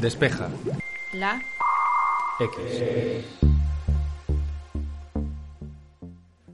Despeja. 0.00 0.50
La. 1.14 1.42
X. 2.38 3.24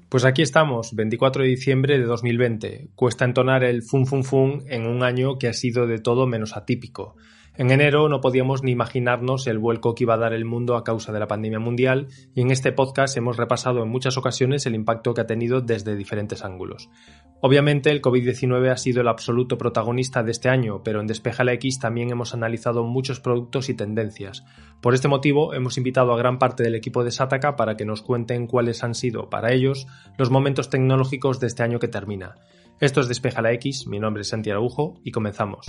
Pues 0.09 0.25
aquí 0.25 0.43
estamos, 0.43 0.95
24 0.95 1.43
de 1.43 1.49
diciembre 1.49 1.99
de 1.99 2.05
2020. 2.05 2.91
Cuesta 2.95 3.25
entonar 3.25 3.65
el 3.65 3.83
fun 3.83 4.07
fun 4.07 4.23
fun 4.23 4.63
en 4.69 4.87
un 4.87 5.03
año 5.03 5.39
que 5.39 5.49
ha 5.49 5.55
sido 5.55 5.89
de 5.89 5.99
todo 5.99 6.29
menos 6.29 6.57
atípico. 6.57 7.17
En 7.55 7.71
enero 7.71 8.09
no 8.09 8.23
podíamos 8.23 8.63
ni 8.63 8.73
imaginarnos 8.73 9.47
el 9.47 9.59
vuelco 9.59 9.95
que 9.95 10.05
iba 10.05 10.15
a 10.15 10.19
dar 10.19 10.33
el 10.33 10.47
mundo 10.47 10.75
a 10.75 10.85
causa 10.85 11.13
de 11.13 11.21
la 11.21 11.27
pandemia 11.27 11.59
mundial 11.59 12.09
y 12.35 12.41
en 12.41 12.51
este 12.51 12.73
podcast 12.73 13.15
hemos 13.19 13.37
repasado 13.37 13.83
en 13.83 13.91
muchas 13.91 14.17
ocasiones 14.17 14.65
el 14.65 14.75
impacto 14.75 15.13
que 15.13 15.21
ha 15.21 15.27
tenido 15.27 15.61
desde 15.61 15.95
diferentes 15.95 16.45
ángulos. 16.45 16.89
Obviamente 17.43 17.91
el 17.91 18.01
COVID-19 18.01 18.71
ha 18.71 18.79
sido 18.79 19.03
el 19.03 19.09
absoluto 19.09 19.59
protagonista 19.59 20.23
de 20.23 20.31
este 20.31 20.49
año, 20.49 20.83
pero 20.83 21.03
en 21.03 21.07
Despeja 21.07 21.45
la 21.45 21.53
X 21.53 21.79
también 21.79 22.11
hemos 22.11 22.33
analizado 22.33 22.85
muchos 22.85 23.21
productos 23.21 23.69
y 23.69 23.75
tendencias. 23.75 24.47
Por 24.81 24.95
este 24.95 25.09
motivo 25.09 25.53
hemos 25.53 25.77
invitado 25.77 26.15
a 26.15 26.19
gran 26.19 26.39
parte 26.39 26.63
del 26.63 26.75
equipo 26.75 27.05
de 27.05 27.11
Sataka 27.11 27.55
para 27.57 27.77
que 27.77 27.85
nos 27.85 28.01
cuenten 28.01 28.47
cuáles 28.47 28.83
han 28.83 28.95
sido 28.95 29.29
para 29.29 29.53
ellos 29.53 29.87
los 30.17 30.31
momentos 30.31 30.71
tecnológicos 30.71 31.39
de 31.39 31.49
este 31.49 31.63
año 31.63 31.79
que 31.79 31.89
termina. 31.89 32.37
Esto 32.81 33.03
es 33.03 33.09
Despeja 33.09 33.43
la 33.43 33.53
X, 33.53 33.87
mi 33.87 34.01
nombre 34.01 34.23
es 34.23 34.29
Santi 34.29 34.49
Araujo 34.49 34.95
y 35.05 35.11
comenzamos. 35.11 35.67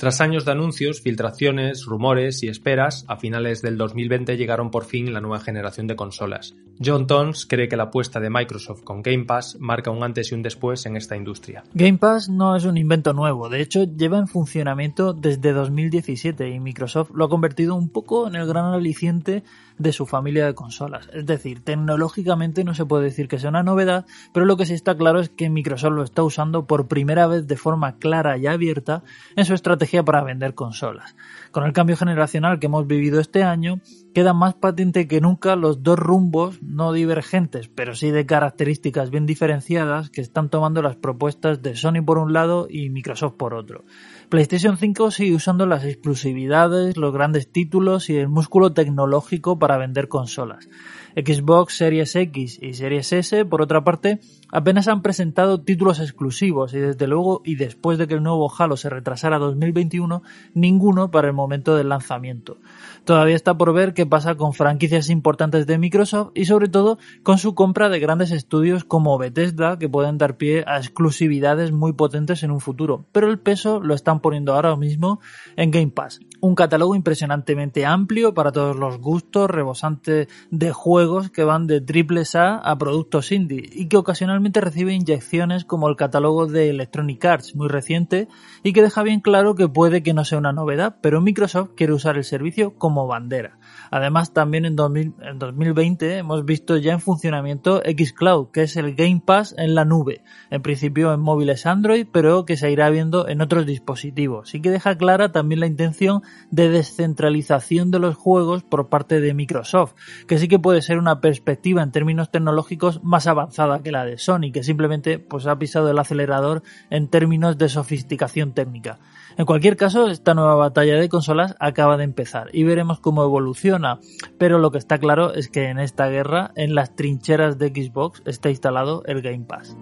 Tras 0.00 0.22
años 0.22 0.46
de 0.46 0.52
anuncios, 0.52 1.02
filtraciones, 1.02 1.84
rumores 1.84 2.42
y 2.42 2.48
esperas, 2.48 3.04
a 3.06 3.18
finales 3.18 3.60
del 3.60 3.76
2020 3.76 4.38
llegaron 4.38 4.70
por 4.70 4.86
fin 4.86 5.12
la 5.12 5.20
nueva 5.20 5.40
generación 5.40 5.86
de 5.88 5.94
consolas. 5.94 6.56
John 6.82 7.06
Tons 7.06 7.44
cree 7.44 7.68
que 7.68 7.76
la 7.76 7.82
apuesta 7.82 8.18
de 8.18 8.30
Microsoft 8.30 8.82
con 8.82 9.02
Game 9.02 9.26
Pass 9.26 9.58
marca 9.60 9.90
un 9.90 10.02
antes 10.02 10.32
y 10.32 10.34
un 10.34 10.40
después 10.40 10.86
en 10.86 10.96
esta 10.96 11.18
industria. 11.18 11.64
Game 11.74 11.98
Pass 11.98 12.30
no 12.30 12.56
es 12.56 12.64
un 12.64 12.78
invento 12.78 13.12
nuevo, 13.12 13.50
de 13.50 13.60
hecho 13.60 13.84
lleva 13.84 14.18
en 14.18 14.26
funcionamiento 14.26 15.12
desde 15.12 15.52
2017 15.52 16.48
y 16.48 16.60
Microsoft 16.60 17.10
lo 17.12 17.26
ha 17.26 17.28
convertido 17.28 17.74
un 17.74 17.90
poco 17.90 18.26
en 18.26 18.36
el 18.36 18.46
gran 18.46 18.72
aliciente 18.72 19.44
de 19.80 19.92
su 19.92 20.06
familia 20.06 20.44
de 20.46 20.54
consolas. 20.54 21.08
Es 21.14 21.24
decir, 21.24 21.64
tecnológicamente 21.64 22.64
no 22.64 22.74
se 22.74 22.84
puede 22.84 23.04
decir 23.04 23.28
que 23.28 23.38
sea 23.38 23.48
una 23.48 23.62
novedad, 23.62 24.04
pero 24.32 24.44
lo 24.44 24.56
que 24.56 24.66
sí 24.66 24.74
está 24.74 24.94
claro 24.94 25.20
es 25.20 25.30
que 25.30 25.48
Microsoft 25.48 25.94
lo 25.94 26.02
está 26.02 26.22
usando 26.22 26.66
por 26.66 26.86
primera 26.86 27.26
vez 27.26 27.46
de 27.46 27.56
forma 27.56 27.96
clara 27.96 28.36
y 28.36 28.46
abierta 28.46 29.02
en 29.36 29.46
su 29.46 29.54
estrategia 29.54 30.04
para 30.04 30.22
vender 30.22 30.54
consolas. 30.54 31.16
Con 31.50 31.64
el 31.64 31.72
cambio 31.72 31.96
generacional 31.96 32.58
que 32.58 32.66
hemos 32.66 32.86
vivido 32.86 33.20
este 33.20 33.42
año, 33.42 33.80
queda 34.14 34.34
más 34.34 34.54
patente 34.54 35.08
que 35.08 35.20
nunca 35.20 35.56
los 35.56 35.82
dos 35.82 35.98
rumbos 35.98 36.62
no 36.62 36.92
divergentes, 36.92 37.68
pero 37.68 37.94
sí 37.94 38.10
de 38.10 38.26
características 38.26 39.10
bien 39.10 39.24
diferenciadas 39.24 40.10
que 40.10 40.20
están 40.20 40.50
tomando 40.50 40.82
las 40.82 40.96
propuestas 40.96 41.62
de 41.62 41.74
Sony 41.74 42.04
por 42.04 42.18
un 42.18 42.34
lado 42.34 42.66
y 42.68 42.90
Microsoft 42.90 43.34
por 43.34 43.54
otro. 43.54 43.84
PlayStation 44.30 44.76
5 44.76 45.10
sigue 45.10 45.34
usando 45.34 45.66
las 45.66 45.84
exclusividades, 45.84 46.96
los 46.96 47.12
grandes 47.12 47.50
títulos 47.50 48.08
y 48.10 48.16
el 48.16 48.28
músculo 48.28 48.72
tecnológico 48.72 49.58
para 49.58 49.76
vender 49.76 50.06
consolas. 50.06 50.68
Xbox 51.16 51.76
Series 51.76 52.14
X 52.16 52.58
y 52.60 52.74
Series 52.74 53.12
S, 53.12 53.44
por 53.44 53.62
otra 53.62 53.84
parte, 53.84 54.20
apenas 54.50 54.88
han 54.88 55.02
presentado 55.02 55.60
títulos 55.60 56.00
exclusivos 56.00 56.74
y 56.74 56.78
desde 56.78 57.06
luego, 57.06 57.42
y 57.44 57.56
después 57.56 57.98
de 57.98 58.06
que 58.06 58.14
el 58.14 58.22
nuevo 58.22 58.52
Halo 58.56 58.76
se 58.76 58.90
retrasara 58.90 59.36
a 59.36 59.40
2021, 59.40 60.22
ninguno 60.54 61.10
para 61.10 61.28
el 61.28 61.34
momento 61.34 61.76
del 61.76 61.88
lanzamiento. 61.88 62.58
Todavía 63.04 63.36
está 63.36 63.56
por 63.56 63.72
ver 63.72 63.94
qué 63.94 64.06
pasa 64.06 64.34
con 64.36 64.52
franquicias 64.52 65.10
importantes 65.10 65.66
de 65.66 65.78
Microsoft 65.78 66.32
y 66.34 66.44
sobre 66.44 66.68
todo 66.68 66.98
con 67.22 67.38
su 67.38 67.54
compra 67.54 67.88
de 67.88 68.00
grandes 68.00 68.30
estudios 68.30 68.84
como 68.84 69.18
Bethesda 69.18 69.78
que 69.78 69.88
pueden 69.88 70.18
dar 70.18 70.36
pie 70.36 70.64
a 70.66 70.78
exclusividades 70.78 71.72
muy 71.72 71.92
potentes 71.92 72.42
en 72.42 72.50
un 72.50 72.60
futuro, 72.60 73.06
pero 73.12 73.28
el 73.28 73.38
peso 73.38 73.80
lo 73.80 73.94
están 73.94 74.20
poniendo 74.20 74.54
ahora 74.54 74.76
mismo 74.76 75.20
en 75.56 75.70
Game 75.70 75.90
Pass. 75.90 76.20
Un 76.42 76.54
catálogo 76.54 76.94
impresionantemente 76.94 77.84
amplio 77.84 78.32
para 78.32 78.50
todos 78.50 78.74
los 78.76 78.98
gustos, 78.98 79.50
rebosante 79.50 80.28
de 80.50 80.72
juegos 80.72 81.30
que 81.30 81.44
van 81.44 81.66
de 81.66 81.80
triples 81.80 82.34
A 82.34 82.56
a 82.56 82.78
productos 82.78 83.30
indie 83.30 83.68
y 83.72 83.88
que 83.88 83.98
ocasionalmente 83.98 84.60
recibe 84.60 84.94
inyecciones 84.94 85.64
como 85.64 85.88
el 85.88 85.96
catálogo 85.96 86.46
de 86.46 86.70
Electronic 86.70 87.24
Arts 87.24 87.54
muy 87.54 87.68
reciente 87.68 88.28
y 88.62 88.72
que 88.72 88.82
deja 88.82 89.02
bien 89.02 89.20
claro 89.20 89.54
que 89.54 89.68
puede 89.68 90.02
que 90.02 90.14
no 90.14 90.24
sea 90.24 90.38
una 90.38 90.52
novedad, 90.52 90.96
pero 91.02 91.20
Microsoft 91.20 91.70
quiere 91.76 91.92
usar 91.92 92.16
el 92.16 92.24
servicio 92.24 92.74
como 92.78 93.06
bandera. 93.06 93.58
Además, 93.90 94.32
también 94.32 94.64
en, 94.64 94.76
2020 94.76 96.18
hemos 96.18 96.44
visto 96.44 96.76
ya 96.76 96.92
en 96.92 97.00
funcionamiento 97.00 97.82
Xcloud, 97.84 98.48
que 98.52 98.62
es 98.62 98.76
el 98.76 98.94
Game 98.94 99.22
Pass 99.24 99.54
en 99.58 99.74
la 99.74 99.84
nube. 99.84 100.22
En 100.50 100.62
principio 100.62 101.12
en 101.12 101.20
móviles 101.20 101.66
Android, 101.66 102.06
pero 102.10 102.44
que 102.44 102.56
se 102.56 102.70
irá 102.70 102.88
viendo 102.90 103.28
en 103.28 103.40
otros 103.40 103.66
dispositivos. 103.66 104.54
Y 104.54 104.60
que 104.60 104.70
deja 104.70 104.96
clara 104.96 105.32
también 105.32 105.60
la 105.60 105.66
intención 105.66 106.22
de 106.50 106.68
descentralización 106.68 107.90
de 107.90 107.98
los 107.98 108.16
juegos 108.16 108.62
por 108.62 108.88
parte 108.88 109.20
de 109.20 109.34
Microsoft, 109.34 109.94
que 110.26 110.38
sí 110.38 110.48
que 110.48 110.58
puede 110.58 110.82
ser 110.82 110.98
una 110.98 111.20
perspectiva 111.20 111.82
en 111.82 111.92
términos 111.92 112.30
tecnológicos 112.30 113.02
más 113.02 113.26
avanzada 113.26 113.82
que 113.82 113.92
la 113.92 114.04
de 114.04 114.18
Sony, 114.18 114.52
que 114.52 114.62
simplemente 114.62 115.18
pues, 115.18 115.46
ha 115.46 115.58
pisado 115.58 115.90
el 115.90 115.98
acelerador 115.98 116.62
en 116.90 117.08
términos 117.08 117.58
de 117.58 117.68
sofisticación 117.68 118.52
técnica. 118.52 118.98
En 119.36 119.46
cualquier 119.46 119.76
caso, 119.76 120.08
esta 120.08 120.34
nueva 120.34 120.54
batalla 120.54 120.96
de 120.96 121.08
consolas 121.08 121.54
acaba 121.60 121.96
de 121.96 122.04
empezar 122.04 122.48
y 122.52 122.64
veremos 122.64 123.00
cómo 123.00 123.22
evoluciona, 123.22 124.00
pero 124.38 124.58
lo 124.58 124.70
que 124.70 124.78
está 124.78 124.98
claro 124.98 125.34
es 125.34 125.48
que 125.48 125.68
en 125.68 125.78
esta 125.78 126.08
guerra, 126.08 126.50
en 126.56 126.74
las 126.74 126.94
trincheras 126.96 127.58
de 127.58 127.68
Xbox, 127.68 128.22
está 128.26 128.50
instalado 128.50 129.02
el 129.06 129.22
Game 129.22 129.44
Pass. 129.44 129.76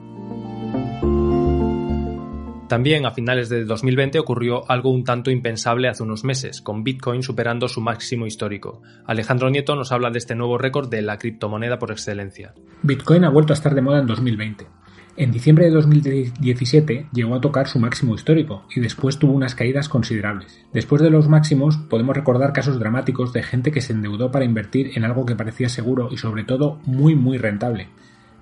También 2.69 3.07
a 3.07 3.13
finales 3.13 3.49
de 3.49 3.65
2020 3.65 4.19
ocurrió 4.19 4.71
algo 4.71 4.91
un 4.91 5.03
tanto 5.03 5.31
impensable 5.31 5.89
hace 5.89 6.03
unos 6.03 6.23
meses, 6.23 6.61
con 6.61 6.85
Bitcoin 6.85 7.23
superando 7.23 7.67
su 7.67 7.81
máximo 7.81 8.27
histórico. 8.27 8.83
Alejandro 9.07 9.49
Nieto 9.49 9.75
nos 9.75 9.91
habla 9.91 10.11
de 10.11 10.19
este 10.19 10.35
nuevo 10.35 10.59
récord 10.59 10.91
de 10.91 11.01
la 11.01 11.17
criptomoneda 11.17 11.79
por 11.79 11.93
excelencia. 11.93 12.53
Bitcoin 12.83 13.25
ha 13.25 13.31
vuelto 13.31 13.55
a 13.55 13.57
estar 13.57 13.75
de 13.75 13.81
moda 13.81 14.01
en 14.01 14.07
2020. 14.07 14.67
En 15.17 15.33
diciembre 15.33 15.65
de 15.65 15.71
2017 15.71 17.07
llegó 17.11 17.35
a 17.35 17.41
tocar 17.41 17.69
su 17.69 17.79
máximo 17.79 18.15
histórico 18.15 18.67
y 18.77 18.81
después 18.81 19.19
tuvo 19.19 19.33
unas 19.33 19.55
caídas 19.55 19.89
considerables. 19.89 20.63
Después 20.75 21.01
de 21.01 21.09
los 21.09 21.27
máximos 21.27 21.79
podemos 21.79 22.15
recordar 22.15 22.53
casos 22.53 22.79
dramáticos 22.79 23.33
de 23.33 23.43
gente 23.43 23.73
que 23.73 23.81
se 23.81 23.95
endeudó 23.95 24.31
para 24.31 24.45
invertir 24.45 24.91
en 24.95 25.05
algo 25.05 25.25
que 25.25 25.37
parecía 25.37 25.71
seguro 25.71 26.11
y 26.13 26.19
sobre 26.19 26.45
todo 26.45 26.81
muy 26.85 27.17
muy 27.17 27.39
rentable. 27.39 27.89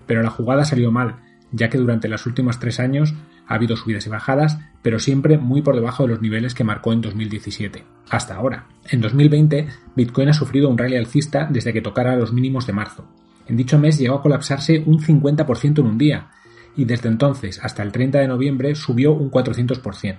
Pero 0.04 0.22
la 0.24 0.30
jugada 0.30 0.64
salió 0.64 0.90
mal, 0.90 1.16
ya 1.52 1.70
que 1.70 1.78
durante 1.78 2.08
los 2.08 2.26
últimos 2.26 2.58
tres 2.58 2.80
años 2.80 3.14
ha 3.46 3.54
habido 3.54 3.76
subidas 3.76 4.06
y 4.06 4.10
bajadas, 4.10 4.58
pero 4.82 4.98
siempre 4.98 5.38
muy 5.38 5.62
por 5.62 5.74
debajo 5.74 6.02
de 6.02 6.10
los 6.10 6.20
niveles 6.20 6.54
que 6.54 6.64
marcó 6.64 6.92
en 6.92 7.00
2017. 7.00 7.84
Hasta 8.10 8.36
ahora. 8.36 8.66
En 8.90 9.00
2020, 9.00 9.66
Bitcoin 9.94 10.28
ha 10.28 10.32
sufrido 10.32 10.68
un 10.68 10.78
rally 10.78 10.96
alcista 10.96 11.48
desde 11.50 11.72
que 11.72 11.80
tocara 11.82 12.16
los 12.16 12.32
mínimos 12.32 12.66
de 12.66 12.72
marzo. 12.72 13.06
En 13.46 13.56
dicho 13.56 13.78
mes 13.78 13.98
llegó 13.98 14.16
a 14.16 14.22
colapsarse 14.22 14.82
un 14.86 14.98
50% 15.00 15.78
en 15.78 15.86
un 15.86 15.98
día, 15.98 16.28
y 16.76 16.84
desde 16.84 17.08
entonces 17.08 17.60
hasta 17.62 17.82
el 17.82 17.92
30 17.92 18.18
de 18.18 18.28
noviembre 18.28 18.74
subió 18.74 19.12
un 19.12 19.30
400%. 19.30 20.18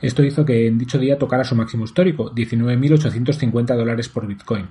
Esto 0.00 0.24
hizo 0.24 0.44
que 0.44 0.66
en 0.66 0.78
dicho 0.78 0.98
día 0.98 1.18
tocara 1.18 1.44
su 1.44 1.54
máximo 1.54 1.84
histórico, 1.84 2.34
19.850 2.34 3.76
dólares 3.76 4.08
por 4.08 4.26
Bitcoin. 4.26 4.66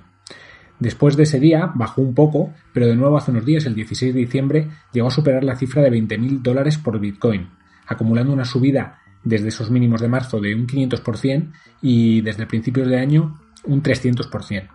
Después 0.78 1.16
de 1.16 1.22
ese 1.22 1.40
día 1.40 1.70
bajó 1.74 2.02
un 2.02 2.14
poco, 2.14 2.52
pero 2.74 2.86
de 2.86 2.96
nuevo 2.96 3.16
hace 3.16 3.30
unos 3.30 3.44
días, 3.44 3.66
el 3.66 3.74
16 3.74 4.14
de 4.14 4.20
diciembre, 4.20 4.68
llegó 4.92 5.08
a 5.08 5.12
superar 5.12 5.44
la 5.44 5.56
cifra 5.56 5.80
de 5.80 5.90
20.000 5.90 6.42
dólares 6.42 6.76
por 6.76 6.98
Bitcoin, 6.98 7.48
acumulando 7.86 8.32
una 8.32 8.44
subida 8.44 8.98
desde 9.24 9.48
esos 9.48 9.70
mínimos 9.70 10.00
de 10.00 10.08
marzo 10.08 10.40
de 10.40 10.54
un 10.54 10.66
500% 10.66 11.52
y 11.80 12.20
desde 12.22 12.46
principios 12.46 12.88
de 12.88 12.98
año 12.98 13.40
un 13.64 13.82
300%. 13.82 14.68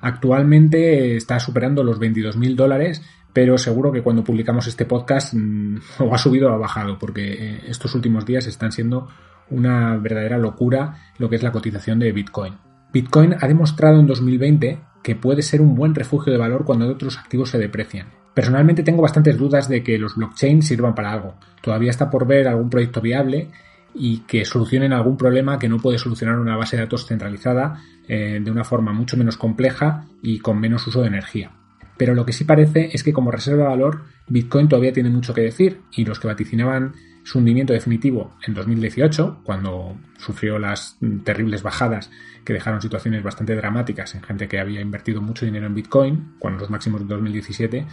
Actualmente 0.00 1.16
está 1.16 1.40
superando 1.40 1.82
los 1.82 2.00
22.000 2.00 2.54
dólares, 2.54 3.02
pero 3.32 3.58
seguro 3.58 3.92
que 3.92 4.02
cuando 4.02 4.24
publicamos 4.24 4.66
este 4.66 4.84
podcast 4.84 5.34
mm, 5.34 5.78
o 6.00 6.14
ha 6.14 6.18
subido 6.18 6.50
o 6.50 6.54
ha 6.54 6.58
bajado, 6.58 6.98
porque 6.98 7.32
eh, 7.32 7.60
estos 7.66 7.94
últimos 7.94 8.24
días 8.24 8.46
están 8.46 8.72
siendo 8.72 9.08
una 9.50 9.96
verdadera 9.96 10.38
locura 10.38 11.12
lo 11.18 11.28
que 11.28 11.36
es 11.36 11.42
la 11.42 11.52
cotización 11.52 11.98
de 11.98 12.12
Bitcoin. 12.12 12.54
Bitcoin 12.92 13.34
ha 13.40 13.46
demostrado 13.46 14.00
en 14.00 14.06
2020 14.06 14.80
que 15.02 15.14
puede 15.14 15.42
ser 15.42 15.60
un 15.60 15.74
buen 15.74 15.94
refugio 15.94 16.32
de 16.32 16.38
valor 16.38 16.64
cuando 16.64 16.88
otros 16.88 17.18
activos 17.18 17.50
se 17.50 17.58
deprecian. 17.58 18.08
Personalmente 18.36 18.82
tengo 18.82 19.00
bastantes 19.00 19.38
dudas 19.38 19.66
de 19.66 19.82
que 19.82 19.96
los 19.96 20.14
blockchains 20.14 20.66
sirvan 20.66 20.94
para 20.94 21.10
algo. 21.10 21.36
Todavía 21.62 21.88
está 21.88 22.10
por 22.10 22.26
ver 22.26 22.46
algún 22.46 22.68
proyecto 22.68 23.00
viable 23.00 23.48
y 23.94 24.18
que 24.26 24.44
solucionen 24.44 24.92
algún 24.92 25.16
problema 25.16 25.58
que 25.58 25.70
no 25.70 25.78
puede 25.78 25.96
solucionar 25.96 26.38
una 26.38 26.54
base 26.54 26.76
de 26.76 26.82
datos 26.82 27.06
centralizada 27.06 27.82
eh, 28.06 28.38
de 28.44 28.50
una 28.50 28.62
forma 28.62 28.92
mucho 28.92 29.16
menos 29.16 29.38
compleja 29.38 30.04
y 30.20 30.40
con 30.40 30.60
menos 30.60 30.86
uso 30.86 31.00
de 31.00 31.06
energía. 31.06 31.52
Pero 31.96 32.14
lo 32.14 32.26
que 32.26 32.34
sí 32.34 32.44
parece 32.44 32.90
es 32.92 33.02
que 33.02 33.14
como 33.14 33.30
reserva 33.30 33.62
de 33.62 33.68
valor, 33.70 34.04
Bitcoin 34.28 34.68
todavía 34.68 34.92
tiene 34.92 35.08
mucho 35.08 35.32
que 35.32 35.40
decir 35.40 35.80
y 35.92 36.04
los 36.04 36.20
que 36.20 36.28
vaticinaban 36.28 36.92
su 37.24 37.38
hundimiento 37.38 37.72
definitivo 37.72 38.36
en 38.46 38.52
2018, 38.52 39.40
cuando 39.44 39.96
sufrió 40.18 40.58
las 40.58 40.98
terribles 41.24 41.62
bajadas 41.62 42.10
que 42.44 42.52
dejaron 42.52 42.80
situaciones 42.80 43.22
bastante 43.22 43.56
dramáticas 43.56 44.14
en 44.14 44.22
gente 44.22 44.46
que 44.46 44.60
había 44.60 44.80
invertido 44.80 45.20
mucho 45.20 45.44
dinero 45.44 45.66
en 45.66 45.74
Bitcoin, 45.74 46.34
cuando 46.38 46.60
los 46.60 46.70
máximos 46.70 47.00
de 47.00 47.06
2017, 47.08 47.86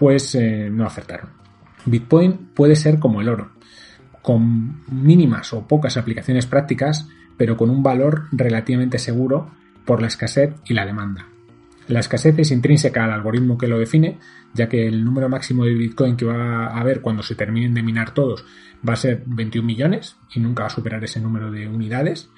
pues 0.00 0.34
eh, 0.34 0.70
no 0.72 0.86
acertaron. 0.86 1.28
Bitcoin 1.84 2.48
puede 2.54 2.74
ser 2.74 2.98
como 2.98 3.20
el 3.20 3.28
oro. 3.28 3.52
con 4.22 4.82
mínimas 4.90 5.54
o 5.54 5.66
pocas 5.66 5.96
aplicaciones 5.96 6.44
prácticas, 6.44 7.08
pero 7.38 7.56
con 7.56 7.70
un 7.70 7.82
valor 7.82 8.24
relativamente 8.32 8.98
seguro 8.98 9.50
por 9.86 10.02
la 10.02 10.08
escasez 10.08 10.54
y 10.66 10.74
la 10.74 10.84
demanda. 10.84 11.26
La 11.88 12.00
escasez 12.00 12.38
es 12.38 12.50
intrínseca 12.50 13.04
al 13.04 13.12
algoritmo 13.12 13.56
que 13.56 13.66
lo 13.66 13.78
define, 13.78 14.18
ya 14.52 14.68
que 14.68 14.86
el 14.86 15.04
número 15.04 15.28
máximo 15.28 15.64
de 15.64 15.72
Bitcoin 15.72 16.16
que 16.16 16.26
va 16.26 16.66
a 16.66 16.80
haber 16.80 17.00
cuando 17.00 17.22
se 17.22 17.34
terminen 17.34 17.72
de 17.72 17.82
minar 17.82 18.12
todos 18.12 18.44
va 18.86 18.94
a 18.94 18.96
ser 18.96 19.22
21 19.26 19.66
millones 19.66 20.16
y 20.34 20.40
nunca 20.40 20.64
va 20.64 20.68
a 20.68 20.70
superar 20.70 21.02
ese 21.04 21.20
número 21.20 21.50
de 21.50 21.66
unidades. 21.66 22.30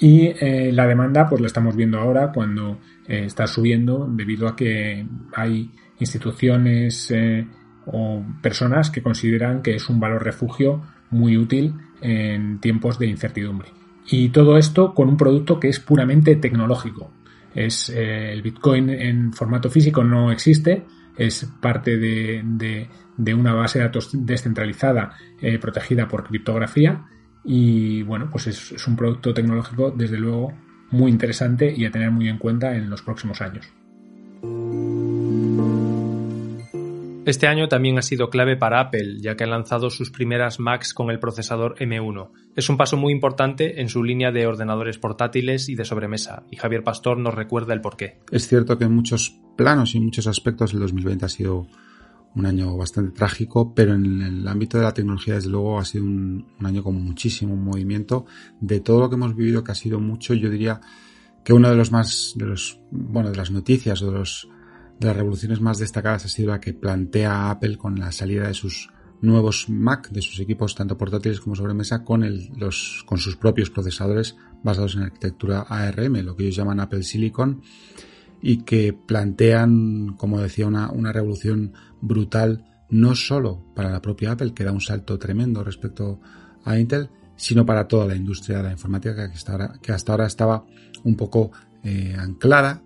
Y 0.00 0.26
eh, 0.26 0.70
la 0.72 0.86
demanda, 0.86 1.28
pues 1.28 1.40
la 1.40 1.46
estamos 1.46 1.74
viendo 1.74 1.98
ahora 1.98 2.32
cuando 2.32 2.78
eh, 3.06 3.24
está 3.24 3.46
subiendo 3.46 4.06
debido 4.10 4.48
a 4.48 4.54
que 4.54 5.06
hay 5.34 5.70
instituciones 5.98 7.10
eh, 7.10 7.46
o 7.86 8.22
personas 8.42 8.90
que 8.90 9.02
consideran 9.02 9.62
que 9.62 9.74
es 9.74 9.88
un 9.88 10.00
valor 10.00 10.24
refugio 10.24 10.82
muy 11.10 11.36
útil 11.36 11.74
en 12.00 12.58
tiempos 12.60 12.98
de 12.98 13.06
incertidumbre. 13.06 13.68
Y 14.10 14.28
todo 14.28 14.56
esto 14.56 14.94
con 14.94 15.08
un 15.08 15.16
producto 15.16 15.58
que 15.58 15.68
es 15.68 15.80
puramente 15.80 16.36
tecnológico. 16.36 17.10
Es 17.54 17.88
el 17.88 18.42
Bitcoin 18.42 18.90
en 18.90 19.32
formato 19.32 19.70
físico 19.70 20.04
no 20.04 20.30
existe, 20.30 20.84
es 21.16 21.50
parte 21.60 21.96
de, 21.96 22.88
una 23.34 23.54
base 23.54 23.78
de 23.78 23.86
datos 23.86 24.10
descentralizada 24.12 25.16
protegida 25.60 26.06
por 26.06 26.24
criptografía 26.24 27.04
y 27.50 28.02
bueno, 28.02 28.28
pues 28.30 28.46
es, 28.46 28.86
un 28.86 28.94
producto 28.94 29.32
tecnológico 29.32 29.90
desde 29.90 30.18
luego 30.18 30.52
muy 30.90 31.10
interesante 31.10 31.72
y 31.74 31.86
a 31.86 31.90
tener 31.90 32.10
muy 32.10 32.28
en 32.28 32.36
cuenta 32.36 32.76
en 32.76 32.90
los 32.90 33.00
próximos 33.00 33.40
años. 33.40 33.66
Este 37.28 37.46
año 37.46 37.68
también 37.68 37.98
ha 37.98 38.00
sido 38.00 38.30
clave 38.30 38.56
para 38.56 38.80
Apple, 38.80 39.18
ya 39.20 39.36
que 39.36 39.44
han 39.44 39.50
lanzado 39.50 39.90
sus 39.90 40.10
primeras 40.10 40.60
Macs 40.60 40.94
con 40.94 41.10
el 41.10 41.18
procesador 41.18 41.74
M1. 41.78 42.30
Es 42.56 42.70
un 42.70 42.78
paso 42.78 42.96
muy 42.96 43.12
importante 43.12 43.82
en 43.82 43.90
su 43.90 44.02
línea 44.02 44.32
de 44.32 44.46
ordenadores 44.46 44.96
portátiles 44.96 45.68
y 45.68 45.74
de 45.74 45.84
sobremesa, 45.84 46.44
y 46.50 46.56
Javier 46.56 46.82
Pastor 46.82 47.18
nos 47.18 47.34
recuerda 47.34 47.74
el 47.74 47.82
porqué. 47.82 48.18
Es 48.32 48.48
cierto 48.48 48.78
que 48.78 48.84
en 48.84 48.94
muchos 48.94 49.38
planos 49.58 49.94
y 49.94 49.98
en 49.98 50.04
muchos 50.04 50.26
aspectos 50.26 50.72
el 50.72 50.80
2020 50.80 51.26
ha 51.26 51.28
sido 51.28 51.66
un 52.34 52.46
año 52.46 52.74
bastante 52.78 53.12
trágico, 53.14 53.74
pero 53.74 53.94
en 53.94 54.22
el 54.22 54.48
ámbito 54.48 54.78
de 54.78 54.84
la 54.84 54.94
tecnología, 54.94 55.34
desde 55.34 55.50
luego, 55.50 55.78
ha 55.78 55.84
sido 55.84 56.04
un, 56.04 56.46
año 56.64 56.82
con 56.82 56.94
muchísimo 56.94 57.56
movimiento. 57.56 58.24
De 58.58 58.80
todo 58.80 59.00
lo 59.00 59.10
que 59.10 59.16
hemos 59.16 59.36
vivido, 59.36 59.62
que 59.62 59.72
ha 59.72 59.74
sido 59.74 60.00
mucho, 60.00 60.32
yo 60.32 60.48
diría 60.48 60.80
que 61.44 61.52
uno 61.52 61.68
de 61.68 61.76
los 61.76 61.92
más, 61.92 62.32
de 62.36 62.46
los, 62.46 62.80
bueno, 62.90 63.30
de 63.30 63.36
las 63.36 63.50
noticias 63.50 64.00
o 64.00 64.06
de 64.10 64.18
los, 64.18 64.48
de 64.98 65.06
las 65.06 65.16
revoluciones 65.16 65.60
más 65.60 65.78
destacadas 65.78 66.24
ha 66.24 66.28
sido 66.28 66.50
la 66.50 66.60
que 66.60 66.74
plantea 66.74 67.50
Apple 67.50 67.76
con 67.76 67.98
la 67.98 68.12
salida 68.12 68.48
de 68.48 68.54
sus 68.54 68.90
nuevos 69.20 69.68
Mac, 69.68 70.10
de 70.10 70.22
sus 70.22 70.38
equipos 70.40 70.74
tanto 70.74 70.96
portátiles 70.96 71.40
como 71.40 71.56
sobremesa, 71.56 72.04
con 72.04 72.24
los, 72.56 73.04
con 73.06 73.18
sus 73.18 73.36
propios 73.36 73.70
procesadores 73.70 74.36
basados 74.62 74.96
en 74.96 75.02
arquitectura 75.02 75.60
ARM, 75.60 76.24
lo 76.24 76.36
que 76.36 76.44
ellos 76.44 76.56
llaman 76.56 76.80
Apple 76.80 77.02
Silicon, 77.02 77.62
y 78.40 78.58
que 78.58 78.92
plantean, 78.92 80.14
como 80.16 80.40
decía, 80.40 80.66
una, 80.66 80.90
una 80.90 81.12
revolución 81.12 81.72
brutal 82.00 82.64
no 82.90 83.14
solo 83.14 83.64
para 83.74 83.90
la 83.90 84.00
propia 84.00 84.32
Apple, 84.32 84.54
que 84.54 84.64
da 84.64 84.72
un 84.72 84.80
salto 84.80 85.18
tremendo 85.18 85.64
respecto 85.64 86.20
a 86.64 86.78
Intel, 86.78 87.10
sino 87.36 87.66
para 87.66 87.86
toda 87.86 88.06
la 88.06 88.16
industria 88.16 88.58
de 88.58 88.62
la 88.64 88.72
informática 88.72 89.14
que 89.28 89.34
hasta 89.34 89.52
ahora, 89.52 89.72
que 89.80 89.92
hasta 89.92 90.12
ahora 90.12 90.26
estaba 90.26 90.64
un 91.04 91.16
poco 91.16 91.52
eh, 91.82 92.16
anclada 92.18 92.82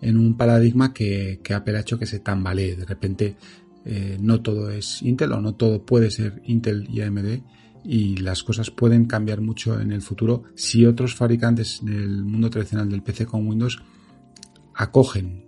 en 0.00 0.18
un 0.18 0.36
paradigma 0.36 0.92
que, 0.92 1.40
Apple 1.54 1.76
ha 1.76 1.80
hecho 1.80 1.98
que 1.98 2.06
se 2.06 2.20
tambalee. 2.20 2.76
De 2.76 2.84
repente 2.84 3.36
eh, 3.84 4.18
no 4.20 4.40
todo 4.42 4.70
es 4.70 5.02
Intel 5.02 5.32
o 5.32 5.40
no 5.40 5.54
todo 5.54 5.84
puede 5.84 6.10
ser 6.10 6.42
Intel 6.44 6.88
y 6.90 7.00
AMD 7.00 7.40
y 7.84 8.16
las 8.16 8.42
cosas 8.42 8.70
pueden 8.70 9.04
cambiar 9.04 9.40
mucho 9.40 9.80
en 9.80 9.92
el 9.92 10.02
futuro 10.02 10.42
si 10.56 10.84
otros 10.86 11.14
fabricantes 11.14 11.80
del 11.84 12.24
mundo 12.24 12.50
tradicional 12.50 12.90
del 12.90 13.02
PC 13.02 13.26
con 13.26 13.46
Windows 13.46 13.80
acogen 14.74 15.44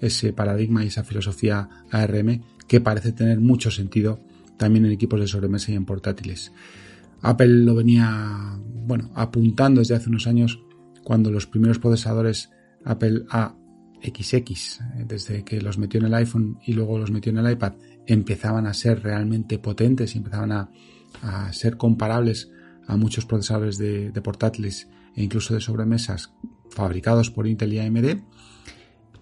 ese 0.00 0.32
paradigma 0.32 0.84
y 0.84 0.88
esa 0.88 1.04
filosofía 1.04 1.68
ARM 1.90 2.42
que 2.66 2.80
parece 2.80 3.12
tener 3.12 3.40
mucho 3.40 3.70
sentido 3.70 4.20
también 4.56 4.84
en 4.84 4.92
equipos 4.92 5.20
de 5.20 5.28
sobremesa 5.28 5.70
y 5.70 5.76
en 5.76 5.84
portátiles. 5.84 6.52
Apple 7.22 7.48
lo 7.48 7.74
venía, 7.74 8.58
bueno, 8.86 9.10
apuntando 9.14 9.80
desde 9.80 9.94
hace 9.94 10.08
unos 10.08 10.26
años 10.26 10.60
cuando 11.04 11.30
los 11.30 11.46
primeros 11.46 11.78
procesadores 11.78 12.50
Apple 12.84 13.24
AXX, 14.06 14.80
desde 15.06 15.44
que 15.44 15.60
los 15.60 15.78
metió 15.78 16.00
en 16.00 16.06
el 16.06 16.14
iPhone 16.14 16.58
y 16.64 16.72
luego 16.72 16.98
los 16.98 17.10
metió 17.10 17.30
en 17.30 17.38
el 17.38 17.52
iPad, 17.52 17.74
empezaban 18.06 18.66
a 18.66 18.74
ser 18.74 19.02
realmente 19.02 19.58
potentes 19.58 20.14
y 20.14 20.18
empezaban 20.18 20.52
a, 20.52 20.70
ser 21.52 21.76
comparables 21.76 22.50
a 22.86 22.96
muchos 22.96 23.24
procesadores 23.24 23.78
de, 23.78 24.10
de 24.10 24.22
portátiles 24.22 24.88
e 25.14 25.22
incluso 25.22 25.54
de 25.54 25.60
sobremesas 25.60 26.30
fabricados 26.68 27.30
por 27.30 27.46
Intel 27.46 27.72
y 27.72 27.78
AMD 27.78 28.20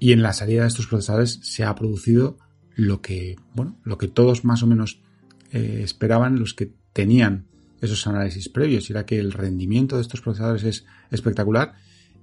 y 0.05 0.13
en 0.13 0.23
la 0.23 0.33
salida 0.33 0.63
de 0.63 0.69
estos 0.69 0.87
procesadores 0.87 1.41
se 1.43 1.65
ha 1.65 1.75
producido 1.75 2.39
lo 2.75 3.01
que, 3.01 3.37
bueno, 3.55 3.79
lo 3.85 3.97
que 3.99 4.09
todos 4.09 4.45
más 4.45 4.63
o 4.63 4.67
menos 4.67 5.01
eh, 5.53 5.81
esperaban 5.83 6.39
los 6.39 6.55
que 6.55 6.75
tenían 6.93 7.47
esos 7.81 8.07
análisis 8.07 8.49
previos, 8.49 8.89
y 8.89 8.93
era 8.93 9.07
que 9.07 9.19
el 9.19 9.33
rendimiento 9.33 9.97
de 9.97 10.03
estos 10.03 10.21
procesadores 10.21 10.65
es 10.65 10.87
espectacular 11.11 11.75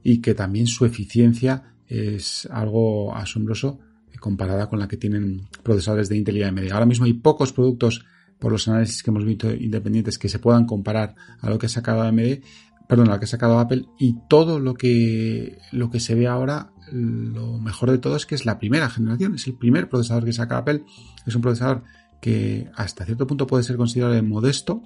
y 0.03 0.21
que 0.21 0.33
también 0.33 0.67
su 0.67 0.85
eficiencia 0.85 1.73
es 1.91 2.47
algo 2.51 3.13
asombroso 3.13 3.79
comparada 4.19 4.69
con 4.69 4.79
la 4.79 4.87
que 4.87 4.97
tienen 4.97 5.47
procesadores 5.63 6.07
de 6.07 6.15
Intel 6.15 6.37
y 6.37 6.43
AMD. 6.43 6.71
Ahora 6.71 6.85
mismo 6.85 7.05
hay 7.05 7.13
pocos 7.13 7.51
productos 7.51 8.05
por 8.39 8.51
los 8.51 8.67
análisis 8.67 9.03
que 9.03 9.09
hemos 9.09 9.25
visto 9.25 9.51
independientes 9.51 10.17
que 10.17 10.29
se 10.29 10.39
puedan 10.39 10.65
comparar 10.65 11.15
a 11.41 11.49
lo 11.49 11.57
que 11.57 11.65
ha 11.65 11.69
sacado 11.69 12.01
AMD, 12.01 12.41
perdón, 12.87 13.09
a 13.09 13.13
lo 13.13 13.19
que 13.19 13.25
ha 13.25 13.27
sacado 13.27 13.59
Apple 13.59 13.85
y 13.99 14.15
todo 14.29 14.59
lo 14.59 14.75
que 14.75 15.57
lo 15.71 15.89
que 15.89 15.99
se 15.99 16.15
ve 16.15 16.27
ahora 16.27 16.71
lo 16.91 17.57
mejor 17.57 17.91
de 17.91 17.97
todo 17.97 18.15
es 18.15 18.25
que 18.25 18.35
es 18.35 18.45
la 18.45 18.59
primera 18.59 18.89
generación, 18.89 19.35
es 19.35 19.47
el 19.47 19.53
primer 19.55 19.89
procesador 19.89 20.25
que 20.25 20.33
saca 20.33 20.57
Apple, 20.57 20.83
es 21.25 21.35
un 21.35 21.41
procesador 21.41 21.83
que 22.21 22.69
hasta 22.75 23.05
cierto 23.05 23.27
punto 23.27 23.47
puede 23.47 23.63
ser 23.63 23.77
considerado 23.77 24.21
modesto 24.23 24.81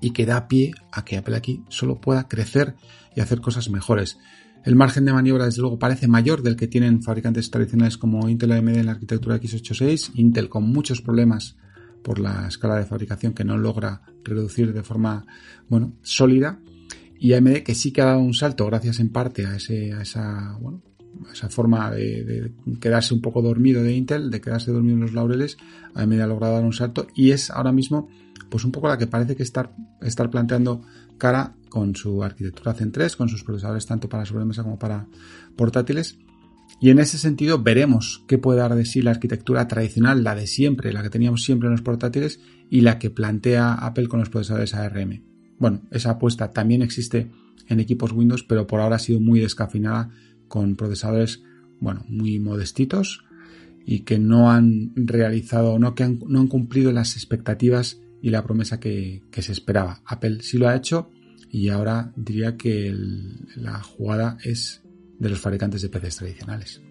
y 0.00 0.10
que 0.10 0.26
da 0.26 0.48
pie 0.48 0.72
a 0.92 1.04
que 1.04 1.16
Apple 1.16 1.36
aquí 1.36 1.64
solo 1.68 2.00
pueda 2.00 2.28
crecer 2.28 2.76
y 3.14 3.20
hacer 3.20 3.40
cosas 3.40 3.68
mejores. 3.70 4.18
El 4.66 4.74
margen 4.74 5.04
de 5.04 5.12
maniobra, 5.12 5.44
desde 5.44 5.60
luego, 5.60 5.78
parece 5.78 6.08
mayor 6.08 6.42
del 6.42 6.56
que 6.56 6.66
tienen 6.66 7.00
fabricantes 7.00 7.52
tradicionales 7.52 7.96
como 7.96 8.28
Intel 8.28 8.50
AMD 8.50 8.78
en 8.78 8.86
la 8.86 8.92
arquitectura 8.92 9.40
x86, 9.40 10.10
Intel 10.14 10.48
con 10.48 10.64
muchos 10.64 11.00
problemas 11.00 11.56
por 12.02 12.18
la 12.18 12.48
escala 12.48 12.74
de 12.74 12.84
fabricación 12.84 13.32
que 13.32 13.44
no 13.44 13.56
logra 13.56 14.02
reducir 14.24 14.72
de 14.72 14.82
forma, 14.82 15.24
bueno, 15.68 15.92
sólida 16.02 16.58
y 17.16 17.34
AMD 17.34 17.62
que 17.62 17.76
sí 17.76 17.92
que 17.92 18.02
ha 18.02 18.06
dado 18.06 18.18
un 18.18 18.34
salto 18.34 18.66
gracias 18.66 18.98
en 18.98 19.10
parte 19.10 19.46
a, 19.46 19.54
ese, 19.54 19.92
a 19.92 20.02
esa, 20.02 20.58
bueno, 20.60 20.82
esa 21.32 21.48
forma 21.48 21.92
de, 21.92 22.52
quedarse 22.80 23.14
un 23.14 23.20
poco 23.20 23.42
dormido 23.42 23.84
de 23.84 23.94
Intel, 23.94 24.32
de 24.32 24.40
quedarse 24.40 24.72
dormido 24.72 24.96
en 24.96 25.00
los 25.00 25.12
laureles, 25.12 25.58
AMD 25.94 26.20
ha 26.20 26.26
logrado 26.26 26.54
dar 26.54 26.64
un 26.64 26.72
salto 26.72 27.06
y 27.14 27.30
es 27.30 27.52
ahora 27.52 27.70
mismo 27.70 28.08
pues 28.50 28.64
un 28.64 28.72
poco 28.72 28.88
la 28.88 28.98
que 28.98 29.06
parece 29.06 29.36
que 29.36 29.44
estar, 29.44 29.74
estar 30.00 30.28
planteando 30.28 30.82
cara 31.18 31.54
con 31.68 31.94
su 31.94 32.22
arquitectura 32.22 32.74
Zen 32.74 32.92
3, 32.92 33.16
con 33.16 33.28
sus 33.28 33.44
procesadores 33.44 33.86
tanto 33.86 34.08
para 34.08 34.24
sobremesa 34.24 34.62
como 34.62 34.78
para 34.78 35.06
portátiles. 35.56 36.18
Y 36.80 36.90
en 36.90 36.98
ese 36.98 37.18
sentido 37.18 37.62
veremos 37.62 38.24
qué 38.26 38.38
puede 38.38 38.58
dar 38.60 38.74
de 38.74 38.84
sí 38.84 39.02
la 39.02 39.12
arquitectura 39.12 39.66
tradicional, 39.68 40.24
la 40.24 40.34
de 40.34 40.46
siempre, 40.46 40.92
la 40.92 41.02
que 41.02 41.10
teníamos 41.10 41.44
siempre 41.44 41.68
en 41.68 41.72
los 41.72 41.82
portátiles 41.82 42.40
y 42.70 42.80
la 42.80 42.98
que 42.98 43.10
plantea 43.10 43.74
Apple 43.74 44.08
con 44.08 44.20
los 44.20 44.30
procesadores 44.30 44.74
ARM. 44.74 45.22
Bueno, 45.58 45.82
esa 45.90 46.10
apuesta 46.10 46.50
también 46.50 46.82
existe 46.82 47.30
en 47.68 47.80
equipos 47.80 48.12
Windows, 48.12 48.42
pero 48.42 48.66
por 48.66 48.80
ahora 48.80 48.96
ha 48.96 49.00
sido 49.00 49.20
muy 49.20 49.40
descafinada 49.40 50.10
con 50.48 50.76
procesadores, 50.76 51.42
bueno, 51.80 52.04
muy 52.08 52.38
modestitos 52.38 53.24
y 53.84 54.00
que 54.00 54.18
no 54.18 54.50
han 54.50 54.92
realizado, 54.96 55.78
no, 55.78 55.94
que 55.94 56.08
no 56.08 56.40
han 56.40 56.48
cumplido 56.48 56.92
las 56.92 57.16
expectativas 57.16 58.00
y 58.26 58.30
la 58.30 58.42
promesa 58.42 58.80
que, 58.80 59.22
se 59.30 59.52
esperaba. 59.52 60.02
Apple 60.04 60.38
sí 60.40 60.58
lo 60.58 60.66
ha 60.66 60.74
hecho 60.74 61.12
y 61.48 61.68
ahora 61.68 62.12
diría 62.16 62.56
que 62.56 62.92
la 63.54 63.80
jugada 63.80 64.36
es 64.42 64.82
de 65.20 65.28
los 65.28 65.38
fabricantes 65.38 65.80
de 65.82 65.90
PCs 65.90 66.16
tradicionales. 66.16 66.82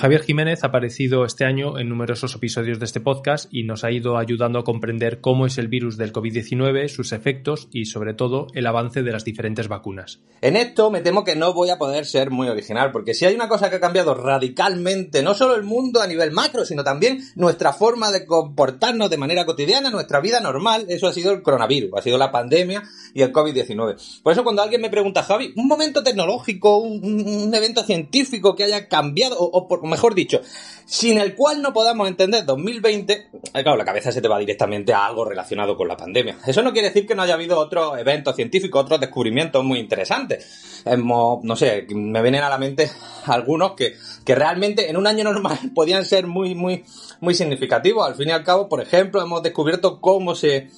Javier 0.00 0.22
Jiménez 0.22 0.64
ha 0.64 0.68
aparecido 0.68 1.26
este 1.26 1.44
año 1.44 1.78
en 1.78 1.90
numerosos 1.90 2.34
episodios 2.34 2.78
de 2.78 2.86
este 2.86 3.02
podcast 3.02 3.52
y 3.52 3.64
nos 3.64 3.84
ha 3.84 3.90
ido 3.90 4.16
ayudando 4.16 4.58
a 4.58 4.64
comprender 4.64 5.20
cómo 5.20 5.44
es 5.44 5.58
el 5.58 5.68
virus 5.68 5.98
del 5.98 6.14
COVID-19, 6.14 6.88
sus 6.88 7.12
efectos 7.12 7.68
y, 7.70 7.84
sobre 7.84 8.14
todo, 8.14 8.46
el 8.54 8.66
avance 8.66 9.02
de 9.02 9.12
las 9.12 9.26
diferentes 9.26 9.68
vacunas. 9.68 10.22
En 10.40 10.56
esto 10.56 10.90
me 10.90 11.02
temo 11.02 11.22
que 11.22 11.36
no 11.36 11.52
voy 11.52 11.68
a 11.68 11.76
poder 11.76 12.06
ser 12.06 12.30
muy 12.30 12.48
original, 12.48 12.92
porque 12.92 13.12
si 13.12 13.26
hay 13.26 13.34
una 13.34 13.50
cosa 13.50 13.68
que 13.68 13.76
ha 13.76 13.80
cambiado 13.80 14.14
radicalmente, 14.14 15.22
no 15.22 15.34
solo 15.34 15.54
el 15.54 15.64
mundo 15.64 16.00
a 16.00 16.06
nivel 16.06 16.30
macro, 16.30 16.64
sino 16.64 16.82
también 16.82 17.20
nuestra 17.34 17.74
forma 17.74 18.10
de 18.10 18.24
comportarnos 18.24 19.10
de 19.10 19.18
manera 19.18 19.44
cotidiana, 19.44 19.90
nuestra 19.90 20.20
vida 20.20 20.40
normal, 20.40 20.86
eso 20.88 21.08
ha 21.08 21.12
sido 21.12 21.30
el 21.30 21.42
coronavirus, 21.42 21.90
ha 21.98 22.00
sido 22.00 22.16
la 22.16 22.32
pandemia 22.32 22.84
y 23.12 23.20
el 23.20 23.34
COVID-19. 23.34 24.22
Por 24.22 24.32
eso 24.32 24.44
cuando 24.44 24.62
alguien 24.62 24.80
me 24.80 24.88
pregunta, 24.88 25.24
Javi, 25.24 25.52
un 25.56 25.68
momento 25.68 26.02
tecnológico, 26.02 26.78
un, 26.78 27.50
evento 27.52 27.82
científico 27.82 28.56
que 28.56 28.64
haya 28.64 28.88
cambiado, 28.88 29.36
o, 29.38 29.44
o 29.44 29.68
por 29.68 29.89
mejor 29.90 30.14
dicho, 30.14 30.40
sin 30.86 31.18
el 31.18 31.34
cual 31.34 31.62
no 31.62 31.72
podamos 31.72 32.08
entender 32.08 32.44
2020, 32.44 33.12
eh, 33.12 33.28
claro, 33.52 33.76
la 33.76 33.84
cabeza 33.84 34.10
se 34.10 34.20
te 34.20 34.26
va 34.26 34.38
directamente 34.38 34.92
a 34.92 35.06
algo 35.06 35.24
relacionado 35.24 35.76
con 35.76 35.86
la 35.86 35.96
pandemia. 35.96 36.38
Eso 36.46 36.62
no 36.62 36.72
quiere 36.72 36.88
decir 36.88 37.06
que 37.06 37.14
no 37.14 37.22
haya 37.22 37.34
habido 37.34 37.58
otros 37.58 37.98
eventos 37.98 38.34
científicos, 38.34 38.82
otros 38.82 38.98
descubrimientos 38.98 39.62
muy 39.62 39.78
interesantes. 39.78 40.82
Hemos, 40.84 41.44
no 41.44 41.54
sé, 41.54 41.86
me 41.90 42.22
vienen 42.22 42.42
a 42.42 42.48
la 42.48 42.58
mente 42.58 42.90
algunos 43.26 43.74
que, 43.74 43.94
que 44.24 44.34
realmente 44.34 44.90
en 44.90 44.96
un 44.96 45.06
año 45.06 45.24
normal 45.24 45.58
podían 45.74 46.04
ser 46.04 46.26
muy, 46.26 46.54
muy, 46.54 46.84
muy 47.20 47.34
significativos. 47.34 48.06
Al 48.06 48.16
fin 48.16 48.30
y 48.30 48.32
al 48.32 48.42
cabo, 48.42 48.68
por 48.68 48.80
ejemplo, 48.80 49.22
hemos 49.22 49.42
descubierto 49.42 50.00
cómo 50.00 50.34
se 50.34 50.70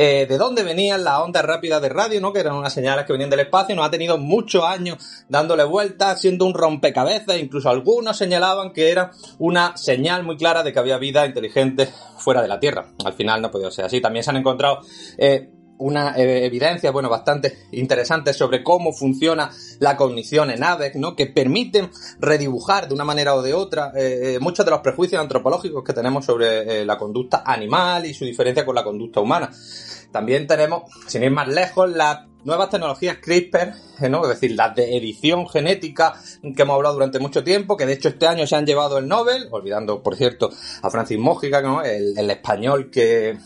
eh, 0.00 0.26
de 0.28 0.38
dónde 0.38 0.62
venían 0.62 1.02
las 1.02 1.18
ondas 1.18 1.44
rápidas 1.44 1.82
de 1.82 1.88
radio, 1.88 2.20
¿no? 2.20 2.32
Que 2.32 2.38
eran 2.38 2.54
unas 2.54 2.72
señales 2.72 3.04
que 3.04 3.12
venían 3.12 3.30
del 3.30 3.40
espacio, 3.40 3.74
nos 3.74 3.84
ha 3.84 3.90
tenido 3.90 4.16
muchos 4.16 4.62
años 4.62 5.24
dándole 5.28 5.64
vueltas, 5.64 6.20
siendo 6.20 6.44
un 6.44 6.54
rompecabezas, 6.54 7.36
incluso 7.36 7.68
algunos 7.68 8.16
señalaban 8.16 8.72
que 8.72 8.92
era 8.92 9.10
una 9.40 9.76
señal 9.76 10.22
muy 10.22 10.36
clara 10.36 10.62
de 10.62 10.72
que 10.72 10.78
había 10.78 10.98
vida 10.98 11.26
inteligente 11.26 11.88
fuera 12.16 12.40
de 12.40 12.46
la 12.46 12.60
Tierra. 12.60 12.92
Al 13.04 13.14
final 13.14 13.42
no 13.42 13.48
ha 13.48 13.50
podido 13.50 13.72
ser 13.72 13.86
así. 13.86 14.00
También 14.00 14.22
se 14.22 14.30
han 14.30 14.36
encontrado 14.36 14.82
eh, 15.16 15.50
una 15.78 16.16
eh, 16.16 16.44
evidencia, 16.44 16.90
bueno, 16.90 17.08
bastante 17.08 17.66
interesante 17.72 18.34
sobre 18.34 18.62
cómo 18.62 18.92
funciona 18.92 19.50
la 19.78 19.96
cognición 19.96 20.50
en 20.50 20.62
aves, 20.62 20.94
¿no? 20.96 21.16
Que 21.16 21.26
permiten 21.26 21.90
redibujar 22.20 22.88
de 22.88 22.94
una 22.94 23.04
manera 23.04 23.34
o 23.34 23.42
de 23.42 23.54
otra 23.54 23.92
muchos 24.40 24.64
de 24.64 24.70
los 24.70 24.80
prejuicios 24.80 25.20
antropológicos 25.20 25.82
que 25.84 25.92
tenemos 25.92 26.24
sobre 26.24 26.84
la 26.84 26.98
conducta 26.98 27.42
animal 27.44 28.06
y 28.06 28.14
su 28.14 28.24
diferencia 28.24 28.64
con 28.64 28.74
la 28.74 28.84
conducta 28.84 29.20
humana. 29.20 29.50
También 30.12 30.46
tenemos, 30.46 30.84
sin 31.06 31.22
ir 31.22 31.30
más 31.30 31.48
lejos, 31.48 31.90
las 31.90 32.20
nuevas 32.44 32.70
tecnologías 32.70 33.18
CRISPR, 33.18 33.74
eh, 34.00 34.08
¿no? 34.08 34.22
es 34.22 34.28
decir, 34.28 34.52
las 34.52 34.74
de 34.74 34.96
edición 34.96 35.48
genética 35.48 36.14
que 36.56 36.62
hemos 36.62 36.76
hablado 36.76 36.94
durante 36.94 37.18
mucho 37.18 37.44
tiempo, 37.44 37.76
que 37.76 37.86
de 37.86 37.94
hecho 37.94 38.08
este 38.08 38.26
año 38.26 38.46
se 38.46 38.56
han 38.56 38.66
llevado 38.66 38.98
el 38.98 39.06
Nobel, 39.06 39.48
olvidando, 39.50 40.02
por 40.02 40.16
cierto, 40.16 40.50
a 40.82 40.90
Francis 40.90 41.18
Mójica, 41.18 41.60
¿no? 41.60 41.82
el, 41.82 42.30
español 42.30 42.90
que, 42.90 43.36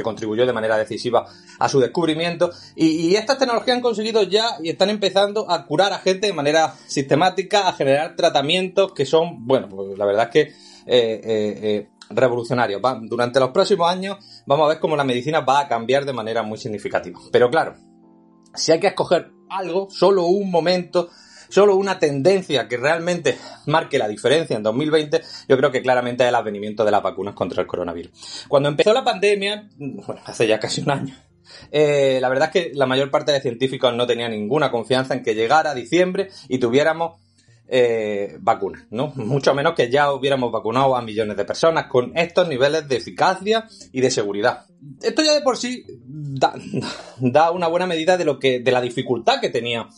que 0.00 0.04
contribuyó 0.04 0.46
de 0.46 0.52
manera 0.52 0.76
decisiva 0.78 1.26
a 1.58 1.68
su 1.68 1.78
descubrimiento. 1.78 2.50
Y, 2.74 3.14
estas 3.14 3.38
tecnologías 3.38 3.76
han 3.76 3.82
conseguido 3.82 4.22
ya 4.22 4.56
y 4.62 4.70
están 4.70 4.90
empezando 4.90 5.50
a 5.50 5.66
curar 5.66 5.92
a 5.92 5.98
gente 5.98 6.26
de 6.26 6.32
manera 6.32 6.74
sistemática, 6.86 7.68
a 7.68 7.72
generar 7.72 8.16
tratamientos 8.16 8.92
que 8.92 9.04
son, 9.04 9.46
bueno, 9.46 9.68
pues 9.68 9.98
la 9.98 10.06
verdad 10.06 10.24
es 10.24 10.30
que 10.30 10.40
eh, 10.86 11.20
eh, 11.22 11.88
revolucionario. 12.08 12.80
durante 13.02 13.40
los 13.40 13.50
próximos 13.50 13.88
años 13.88 14.16
vamos 14.46 14.66
a 14.66 14.68
ver 14.70 14.80
cómo 14.80 14.96
la 14.96 15.04
medicina 15.04 15.40
va 15.40 15.60
a 15.60 15.68
cambiar 15.68 16.04
de 16.04 16.12
manera 16.12 16.42
muy 16.42 16.58
significativa. 16.58 17.20
Pero 17.30 17.50
claro, 17.50 17.74
si 18.54 18.72
hay 18.72 18.80
que 18.80 18.88
escoger 18.88 19.30
algo, 19.50 19.88
solo 19.90 20.24
un 20.24 20.50
momento, 20.50 21.10
solo 21.50 21.76
una 21.76 21.98
tendencia 21.98 22.68
que 22.68 22.76
realmente 22.76 23.36
marque 23.66 23.98
la 23.98 24.08
diferencia 24.08 24.56
en 24.56 24.62
2020, 24.62 25.20
yo 25.48 25.56
creo 25.56 25.70
que 25.70 25.82
claramente 25.82 26.24
es 26.24 26.28
el 26.28 26.34
advenimiento 26.34 26.84
de 26.84 26.90
las 26.90 27.02
vacunas 27.02 27.34
contra 27.34 27.60
el 27.60 27.66
coronavirus. 27.66 28.46
Cuando 28.48 28.68
empezó 28.68 28.92
la 28.92 29.04
pandemia, 29.04 29.68
bueno, 29.76 30.20
hace 30.24 30.46
ya 30.46 30.58
casi 30.58 30.80
un 30.80 30.90
año, 30.90 31.14
eh, 31.70 32.18
la 32.20 32.28
verdad 32.28 32.50
es 32.54 32.62
que 32.62 32.72
la 32.74 32.86
mayor 32.86 33.10
parte 33.10 33.32
de 33.32 33.40
científicos 33.40 33.94
no 33.94 34.06
tenía 34.06 34.28
ninguna 34.28 34.70
confianza 34.70 35.14
en 35.14 35.22
que 35.22 35.34
llegara 35.34 35.74
diciembre 35.74 36.30
y 36.48 36.58
tuviéramos 36.58 37.18
eh, 37.72 38.36
vacunas, 38.40 38.82
¿no? 38.90 39.12
Mucho 39.14 39.54
menos 39.54 39.74
que 39.74 39.88
ya 39.88 40.12
hubiéramos 40.12 40.50
vacunado 40.50 40.96
a 40.96 41.02
millones 41.02 41.36
de 41.36 41.44
personas 41.44 41.86
con 41.86 42.10
estos 42.16 42.48
niveles 42.48 42.88
de 42.88 42.96
eficacia 42.96 43.68
y 43.92 44.00
de 44.00 44.10
seguridad. 44.10 44.66
Esto 45.00 45.22
ya 45.22 45.34
de 45.34 45.40
por 45.40 45.56
sí 45.56 45.84
da, 46.04 46.52
una 47.52 47.68
buena 47.68 47.86
medida 47.86 48.16
de 48.16 48.24
lo 48.24 48.40
que, 48.40 48.58
de 48.58 48.72
la 48.72 48.80
dificultad 48.80 49.40
que 49.40 49.50
tenía 49.50 49.88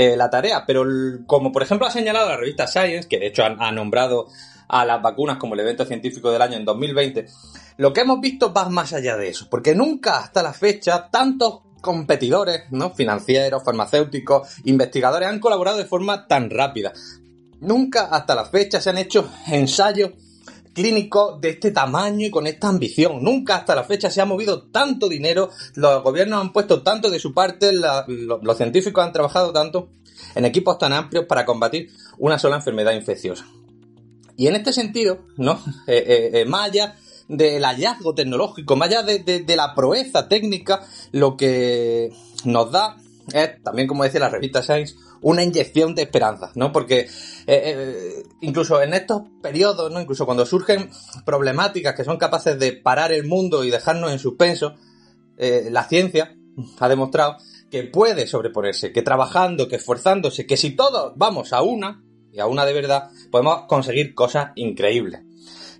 eh, 0.00 0.16
la 0.16 0.30
tarea, 0.30 0.62
pero 0.64 0.84
como 1.26 1.50
por 1.50 1.64
ejemplo 1.64 1.84
ha 1.84 1.90
señalado 1.90 2.28
la 2.28 2.36
revista 2.36 2.68
Science, 2.68 3.08
que 3.08 3.18
de 3.18 3.26
hecho 3.26 3.42
ha, 3.42 3.72
nombrado 3.72 4.28
a 4.68 4.84
las 4.84 5.02
vacunas 5.02 5.38
como 5.38 5.54
el 5.54 5.60
evento 5.60 5.84
científico 5.84 6.30
del 6.30 6.40
año 6.40 6.56
en 6.56 6.64
2020, 6.64 7.26
lo 7.78 7.92
que 7.92 8.02
hemos 8.02 8.20
visto 8.20 8.52
va 8.52 8.68
más 8.68 8.92
allá 8.92 9.16
de 9.16 9.28
eso, 9.28 9.48
porque 9.50 9.74
nunca 9.74 10.20
hasta 10.20 10.40
la 10.40 10.52
fecha 10.52 11.08
tantos 11.10 11.62
competidores, 11.80 12.70
¿no? 12.70 12.94
Financieros, 12.94 13.64
farmacéuticos, 13.64 14.60
investigadores 14.66 15.28
han 15.28 15.40
colaborado 15.40 15.78
de 15.78 15.84
forma 15.84 16.28
tan 16.28 16.48
rápida. 16.48 16.92
Nunca 17.58 18.04
hasta 18.04 18.36
la 18.36 18.44
fecha 18.44 18.80
se 18.80 18.90
han 18.90 18.98
hecho 18.98 19.28
ensayos 19.48 20.12
clínicos 20.72 21.40
de 21.40 21.50
este 21.50 21.70
tamaño 21.70 22.26
y 22.26 22.30
con 22.30 22.46
esta 22.46 22.68
ambición. 22.68 23.22
Nunca 23.22 23.56
hasta 23.56 23.74
la 23.74 23.84
fecha 23.84 24.10
se 24.10 24.20
ha 24.20 24.24
movido 24.24 24.62
tanto 24.62 25.08
dinero, 25.08 25.50
los 25.74 26.02
gobiernos 26.02 26.40
han 26.40 26.52
puesto 26.52 26.82
tanto 26.82 27.10
de 27.10 27.18
su 27.18 27.34
parte, 27.34 27.72
los 27.72 28.56
científicos 28.56 29.04
han 29.04 29.12
trabajado 29.12 29.52
tanto 29.52 29.90
en 30.34 30.44
equipos 30.44 30.78
tan 30.78 30.92
amplios 30.92 31.26
para 31.26 31.44
combatir 31.44 31.90
una 32.18 32.38
sola 32.38 32.56
enfermedad 32.56 32.92
infecciosa. 32.92 33.46
Y 34.36 34.46
en 34.46 34.54
este 34.54 34.72
sentido, 34.72 35.26
¿no? 35.36 35.60
Eh, 35.86 36.04
eh, 36.06 36.30
eh 36.40 36.44
Maya 36.44 36.96
del 37.28 37.64
hallazgo 37.64 38.14
tecnológico, 38.14 38.76
más 38.76 38.88
allá 38.88 39.02
de, 39.02 39.56
la 39.56 39.74
proeza 39.74 40.28
técnica, 40.28 40.86
lo 41.12 41.36
que 41.36 42.10
nos 42.44 42.72
da 42.72 42.96
es, 43.32 43.62
también 43.62 43.86
como 43.86 44.04
decía 44.04 44.20
la 44.20 44.30
revista 44.30 44.62
Science, 44.62 44.96
una 45.22 45.42
inyección 45.42 45.94
de 45.94 46.02
esperanza, 46.02 46.50
¿no? 46.54 46.72
Porque 46.72 47.00
eh, 47.00 47.06
eh, 47.46 48.22
incluso 48.40 48.80
en 48.82 48.94
estos 48.94 49.22
periodos, 49.42 49.90
¿no? 49.92 50.00
Incluso 50.00 50.26
cuando 50.26 50.46
surgen 50.46 50.90
problemáticas 51.24 51.94
que 51.94 52.04
son 52.04 52.16
capaces 52.16 52.58
de 52.58 52.72
parar 52.72 53.12
el 53.12 53.26
mundo 53.26 53.64
y 53.64 53.70
dejarnos 53.70 54.12
en 54.12 54.18
suspenso, 54.18 54.74
eh, 55.36 55.68
la 55.70 55.84
ciencia 55.84 56.34
ha 56.80 56.88
demostrado 56.88 57.36
que 57.70 57.84
puede 57.84 58.26
sobreponerse, 58.26 58.92
que 58.92 59.02
trabajando, 59.02 59.68
que 59.68 59.76
esforzándose, 59.76 60.46
que 60.46 60.56
si 60.56 60.70
todos 60.70 61.12
vamos 61.16 61.52
a 61.52 61.62
una, 61.62 62.02
y 62.32 62.40
a 62.40 62.46
una 62.46 62.64
de 62.64 62.72
verdad, 62.72 63.10
podemos 63.30 63.62
conseguir 63.66 64.14
cosas 64.14 64.52
increíbles. 64.54 65.22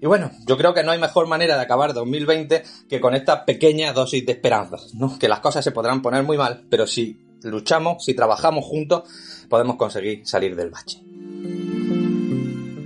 Y 0.01 0.07
bueno, 0.07 0.31
yo 0.47 0.57
creo 0.57 0.75
que 0.75 0.85
no 0.85 0.93
hay 0.93 0.99
mejor 0.99 1.27
manera 1.27 1.57
de 1.57 1.63
acabar 1.63 1.93
2020 1.93 2.63
que 2.89 3.01
con 3.01 3.15
esta 3.15 3.45
pequeña 3.45 3.93
dosis 3.93 4.25
de 4.25 4.33
esperanza, 4.33 4.77
¿no? 4.95 5.19
Que 5.19 5.29
las 5.29 5.41
cosas 5.41 5.65
se 5.65 5.73
podrán 5.73 6.03
poner 6.03 6.23
muy 6.23 6.37
mal, 6.37 6.65
pero 6.71 6.87
si 6.87 7.19
luchamos, 7.43 8.05
si 8.05 8.15
trabajamos 8.15 8.65
juntos, 8.65 9.05
podemos 9.49 9.77
conseguir 9.77 10.27
salir 10.27 10.57
del 10.57 10.71
bache. 10.71 11.03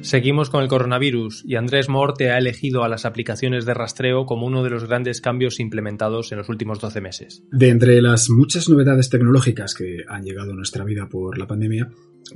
Seguimos 0.02 0.50
con 0.50 0.64
el 0.64 0.68
coronavirus 0.68 1.44
y 1.46 1.54
Andrés 1.54 1.88
Morte 1.88 2.32
ha 2.32 2.38
elegido 2.38 2.82
a 2.82 2.88
las 2.88 3.04
aplicaciones 3.04 3.64
de 3.64 3.72
rastreo 3.72 4.26
como 4.26 4.46
uno 4.46 4.64
de 4.64 4.70
los 4.70 4.84
grandes 4.84 5.20
cambios 5.20 5.60
implementados 5.60 6.32
en 6.32 6.38
los 6.38 6.48
últimos 6.48 6.80
12 6.80 7.00
meses. 7.00 7.44
De 7.52 7.68
entre 7.68 8.02
las 8.02 8.28
muchas 8.28 8.68
novedades 8.68 9.10
tecnológicas 9.10 9.74
que 9.74 9.98
han 10.08 10.24
llegado 10.24 10.50
a 10.50 10.56
nuestra 10.56 10.84
vida 10.84 11.08
por 11.08 11.38
la 11.38 11.46
pandemia, 11.46 11.88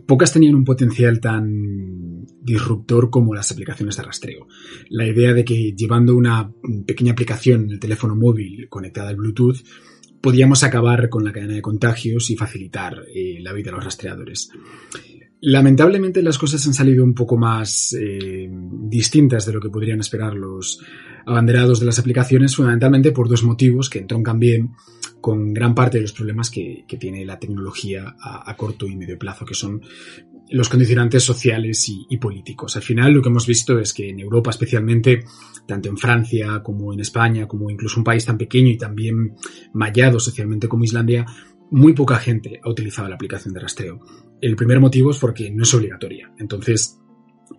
pocas 0.07 0.33
tenían 0.33 0.55
un 0.55 0.65
potencial 0.65 1.19
tan 1.19 2.25
disruptor 2.41 3.11
como 3.11 3.35
las 3.35 3.51
aplicaciones 3.51 3.97
de 3.97 4.03
rastreo. 4.05 4.47
La 4.89 5.05
idea 5.05 5.33
de 5.33 5.45
que 5.45 5.73
llevando 5.73 6.15
una 6.15 6.53
pequeña 6.87 7.13
aplicación 7.13 7.65
en 7.65 7.71
el 7.71 7.81
teléfono 7.81 8.15
móvil 8.15 8.69
conectada 8.69 9.09
al 9.09 9.17
Bluetooth 9.17 9.59
podíamos 10.26 10.64
acabar 10.64 11.09
con 11.09 11.25
la 11.25 11.30
cadena 11.30 11.54
de 11.54 11.62
contagios 11.62 12.30
y 12.30 12.37
facilitar 12.37 13.04
eh, 13.14 13.38
la 13.40 13.52
vida 13.52 13.66
de 13.66 13.76
los 13.76 13.85
rastreadores. 13.85 14.50
Lamentablemente 15.40 16.21
las 16.21 16.37
cosas 16.37 16.66
han 16.66 16.75
salido 16.75 17.04
un 17.04 17.14
poco 17.14 17.37
más 17.37 17.92
eh, 17.92 18.50
distintas 18.50 19.47
de 19.47 19.52
lo 19.52 19.61
que 19.61 19.71
podrían 19.71 20.00
esperar 20.00 20.35
los 20.35 20.80
abanderados 21.26 21.78
de 21.78 21.87
las 21.87 22.00
aplicaciones, 22.00 22.56
fundamentalmente 22.56 23.12
por 23.12 23.28
dos 23.28 23.45
motivos 23.45 23.88
que 23.88 24.00
entroncan 24.00 24.40
bien 24.40 24.73
con 25.21 25.54
gran 25.54 25.76
parte 25.76 25.99
de 25.99 26.02
los 26.02 26.12
problemas 26.12 26.50
que, 26.50 26.85
tiene 26.99 27.25
la 27.25 27.38
tecnología 27.38 28.16
a, 28.21 28.56
corto 28.56 28.88
y 28.88 28.97
medio 28.97 29.21
plazo, 29.21 29.45
que 29.45 29.54
son 29.54 29.80
los 30.50 30.69
condicionantes 30.69 31.25
sociales 31.25 31.88
y, 31.88 32.17
políticos. 32.19 32.76
Al 32.76 32.83
final 32.83 33.12
lo 33.12 33.23
que 33.23 33.29
hemos 33.29 33.47
visto 33.47 33.79
es 33.79 33.93
que 33.93 34.11
en 34.11 34.21
Europa 34.21 34.50
especialmente, 34.50 35.25
tanto 35.67 35.88
en 35.88 35.97
Francia 35.97 36.62
como 36.62 36.93
en 36.93 37.00
España, 37.00 37.47
como 37.49 37.71
incluso 37.71 38.00
un 38.00 38.05
país 38.05 38.25
tan 38.25 38.38
pequeño 38.38 38.69
y 38.69 38.79
también 38.79 39.35
mallado 39.73 40.21
socialmente 40.21 40.69
como 40.69 40.85
Islandia, 40.85 41.26
muy 41.71 41.95
poca 41.95 42.17
gente 42.19 42.61
ha 42.62 42.71
utilizado 42.71 43.09
la 43.09 43.17
aplicación 43.17 43.53
de 43.55 43.61
rastreo. 43.61 44.00
El 44.41 44.55
primer 44.57 44.81
motivo 44.81 45.11
es 45.11 45.19
porque 45.19 45.50
no 45.50 45.65
es 45.65 45.75
obligatoria. 45.75 46.33
Entonces, 46.38 46.99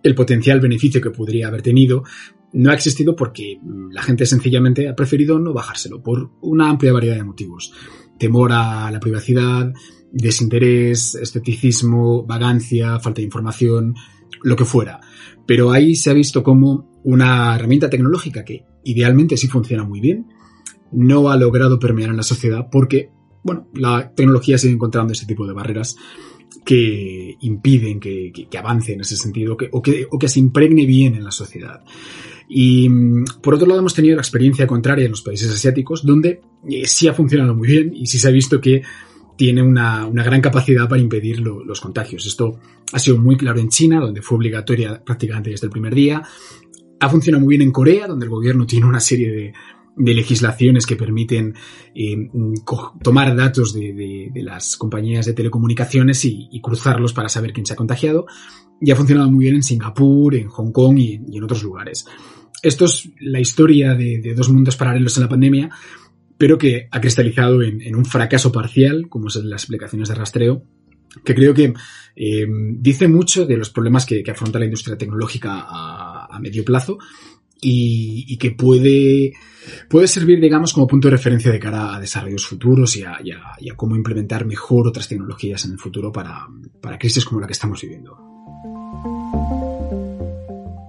el 0.02 0.14
potencial 0.14 0.60
beneficio 0.60 1.00
que 1.00 1.10
podría 1.10 1.48
haber 1.48 1.62
tenido 1.62 2.04
no 2.52 2.70
ha 2.70 2.74
existido 2.74 3.14
porque 3.14 3.60
la 3.90 4.02
gente 4.02 4.24
sencillamente 4.24 4.88
ha 4.88 4.96
preferido 4.96 5.38
no 5.38 5.52
bajárselo 5.52 6.02
por 6.02 6.30
una 6.40 6.70
amplia 6.70 6.92
variedad 6.92 7.16
de 7.16 7.24
motivos. 7.24 7.72
Temor 8.18 8.52
a 8.52 8.90
la 8.90 9.00
privacidad, 9.00 9.72
desinterés, 10.12 11.14
escepticismo, 11.14 12.24
vagancia, 12.24 12.98
falta 12.98 13.20
de 13.20 13.26
información, 13.26 13.94
lo 14.42 14.56
que 14.56 14.64
fuera. 14.64 15.00
Pero 15.46 15.70
ahí 15.70 15.94
se 15.94 16.10
ha 16.10 16.14
visto 16.14 16.42
como 16.42 17.00
una 17.04 17.54
herramienta 17.54 17.90
tecnológica 17.90 18.44
que 18.44 18.64
idealmente 18.84 19.36
sí 19.36 19.48
funciona 19.48 19.84
muy 19.84 20.00
bien, 20.00 20.26
no 20.92 21.30
ha 21.30 21.36
logrado 21.36 21.78
permear 21.78 22.10
en 22.10 22.16
la 22.16 22.22
sociedad 22.22 22.68
porque 22.70 23.10
bueno, 23.42 23.68
la 23.74 24.12
tecnología 24.14 24.58
sigue 24.58 24.74
encontrando 24.74 25.12
ese 25.12 25.26
tipo 25.26 25.46
de 25.46 25.52
barreras 25.52 25.96
que 26.64 27.36
impiden 27.40 28.00
que, 28.00 28.48
avance 28.58 28.92
en 28.92 29.00
ese 29.00 29.16
sentido 29.16 29.56
que, 29.56 29.70
o 29.72 29.80
que 30.18 30.28
se 30.28 30.40
impregne 30.40 30.84
bien 30.84 31.14
en 31.14 31.24
la 31.24 31.30
sociedad. 31.30 31.82
Y 32.48 32.88
mm, 32.88 33.24
por 33.42 33.54
otro 33.54 33.66
lado 33.66 33.80
hemos 33.80 33.94
tenido 33.94 34.16
la 34.16 34.22
experiencia 34.22 34.66
contraria 34.66 35.04
en 35.04 35.10
los 35.10 35.22
países 35.22 35.52
asiáticos, 35.52 36.04
donde 36.04 36.40
eh, 36.68 36.86
sí 36.86 37.06
ha 37.08 37.14
funcionado 37.14 37.54
muy 37.54 37.68
bien 37.68 37.92
y 37.94 38.06
sí 38.06 38.18
se 38.18 38.28
ha 38.28 38.32
visto 38.32 38.60
que 38.60 38.82
tiene 39.38 39.62
una, 39.62 40.10
gran 40.10 40.40
capacidad 40.40 40.88
para 40.88 41.00
impedir 41.00 41.38
los 41.38 41.80
contagios. 41.80 42.26
Esto 42.26 42.58
ha 42.92 42.98
sido 42.98 43.18
muy 43.18 43.36
claro 43.36 43.60
en 43.60 43.68
China, 43.68 44.00
donde 44.00 44.20
fue 44.20 44.36
obligatoria 44.36 45.00
prácticamente 45.02 45.50
desde 45.50 45.68
el 45.68 45.70
primer 45.70 45.94
día. 45.94 46.22
Ha 46.98 47.08
funcionado 47.08 47.44
muy 47.44 47.56
bien 47.56 47.62
en 47.62 47.72
Corea, 47.72 48.08
donde 48.08 48.24
el 48.26 48.30
gobierno 48.30 48.66
tiene 48.66 48.86
una 48.86 48.98
serie 48.98 49.30
de, 49.30 49.52
de 49.94 50.14
legislaciones 50.14 50.86
que 50.86 50.96
permiten 50.96 51.54
eh, 51.94 52.30
tomar 53.00 53.36
datos 53.36 53.74
de, 53.74 54.30
de, 54.32 54.42
las 54.42 54.76
compañías 54.76 55.26
de 55.26 55.34
telecomunicaciones 55.34 56.24
y, 56.24 56.60
cruzarlos 56.60 57.12
para 57.12 57.28
saber 57.28 57.52
quién 57.52 57.64
se 57.64 57.74
ha 57.74 57.76
contagiado. 57.76 58.26
Y 58.80 58.90
ha 58.90 58.96
funcionado 58.96 59.30
muy 59.30 59.44
bien 59.44 59.54
en 59.54 59.62
Singapur, 59.62 60.34
en 60.34 60.48
Hong 60.48 60.72
Kong 60.72 60.98
y, 60.98 61.14
en 61.14 61.44
otros 61.44 61.62
lugares. 61.62 62.06
Esto 62.60 62.86
es 62.86 63.08
la 63.20 63.38
historia 63.38 63.94
de, 63.94 64.34
dos 64.36 64.48
mundos 64.48 64.76
paralelos 64.76 65.16
en 65.16 65.22
la 65.22 65.28
pandemia, 65.28 65.70
pero 66.38 66.56
que 66.56 66.88
ha 66.90 67.00
cristalizado 67.00 67.62
en, 67.62 67.96
un 67.96 68.04
fracaso 68.04 68.52
parcial, 68.52 69.08
como 69.08 69.28
son 69.28 69.50
las 69.50 69.64
aplicaciones 69.64 70.08
de 70.08 70.14
rastreo, 70.14 70.62
que 71.24 71.34
creo 71.34 71.52
que 71.52 71.74
eh, 72.14 72.46
dice 72.76 73.08
mucho 73.08 73.44
de 73.44 73.56
los 73.56 73.70
problemas 73.70 74.06
que, 74.06 74.22
afronta 74.30 74.60
la 74.60 74.66
industria 74.66 74.96
tecnológica 74.96 75.66
a, 75.68 76.38
medio 76.40 76.64
plazo 76.64 76.98
y, 77.60 78.36
que 78.38 78.52
puede, 78.52 79.32
puede 79.88 80.06
servir, 80.06 80.40
digamos, 80.40 80.72
como 80.72 80.86
punto 80.86 81.08
de 81.08 81.16
referencia 81.16 81.50
de 81.50 81.58
cara 81.58 81.96
a 81.96 82.00
desarrollos 82.00 82.46
futuros 82.46 82.96
y 82.96 83.02
a, 83.02 83.18
y 83.24 83.32
a, 83.32 83.40
y 83.58 83.70
a 83.70 83.74
cómo 83.74 83.96
implementar 83.96 84.46
mejor 84.46 84.86
otras 84.86 85.08
tecnologías 85.08 85.64
en 85.64 85.72
el 85.72 85.78
futuro 85.78 86.12
para, 86.12 86.46
para 86.80 86.98
crisis 86.98 87.24
como 87.24 87.40
la 87.40 87.48
que 87.48 87.54
estamos 87.54 87.82
viviendo. 87.82 88.37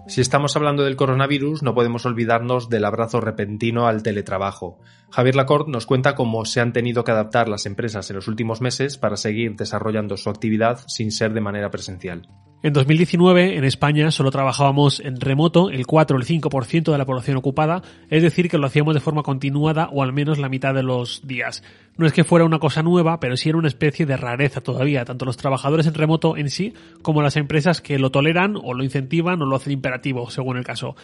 Si 0.10 0.22
estamos 0.22 0.56
hablando 0.56 0.84
del 0.84 0.96
coronavirus, 0.96 1.62
no 1.62 1.76
podemos 1.76 2.04
olvidarnos 2.08 2.68
del 2.68 2.86
abrazo 2.86 3.22
repentino 3.22 3.86
al 3.86 4.02
teletrabajo. 4.02 4.80
Javier 5.12 5.36
Lacorte 5.36 5.70
nos 5.70 5.86
cuenta 5.86 6.16
cómo 6.16 6.46
se 6.46 6.62
han 6.62 6.74
tenido 6.74 7.04
que 7.04 7.12
adaptar 7.12 7.48
las 7.48 7.68
empresas 7.68 8.10
en 8.10 8.16
los 8.16 8.28
últimos 8.28 8.60
meses 8.60 8.98
para 8.98 9.18
seguir 9.18 9.56
desarrollando 9.56 10.18
su 10.18 10.32
actividad 10.32 10.80
sin 10.88 11.12
ser 11.12 11.34
de 11.34 11.42
manera 11.42 11.70
presencial. 11.70 12.28
En 12.62 12.74
2019, 12.74 13.56
en 13.56 13.64
España, 13.64 14.12
solo 14.12 14.32
trabajábamos 14.32 15.00
en 15.00 15.22
remoto 15.22 15.70
el 15.70 15.88
4 15.88 16.18
o 16.18 16.20
el 16.20 16.26
5% 16.28 16.92
de 16.92 16.98
la 16.98 17.06
población 17.06 17.38
ocupada, 17.38 17.82
es 18.10 18.22
decir, 18.22 18.50
que 18.50 18.58
lo 18.58 18.68
hacíamos 18.68 18.94
de 18.94 19.00
forma 19.00 19.24
continuada 19.24 19.88
o 19.94 20.04
al 20.04 20.12
menos 20.12 20.40
la 20.40 20.50
mitad 20.50 20.74
de 20.74 20.84
los 20.84 21.26
días. 21.26 21.64
No 21.96 22.06
es 22.06 22.12
que 22.12 22.26
fuera 22.26 22.44
una 22.44 22.60
cosa 22.60 22.84
nueva, 22.84 23.22
pero 23.22 23.38
sí 23.38 23.48
era 23.48 23.58
una 23.58 23.70
especie 23.70 24.06
de 24.06 24.18
rareza 24.18 24.60
todavía, 24.60 25.06
tanto 25.06 25.24
los 25.24 25.38
trabajadores 25.38 25.88
en 25.88 25.94
remoto 25.94 26.36
en 26.36 26.50
sí 26.50 26.74
como 27.02 27.22
las 27.22 27.38
empresas 27.38 27.80
que 27.80 27.98
lo 27.98 28.10
toleran 28.10 28.58
o 28.62 28.74
lo 28.74 28.84
incentivan 28.84 29.42
o 29.42 29.46
lo 29.46 29.56
hacen 29.56 29.72
imperativo, 29.72 30.30
según 30.30 30.58
el 30.58 30.66
caso. 30.66 30.98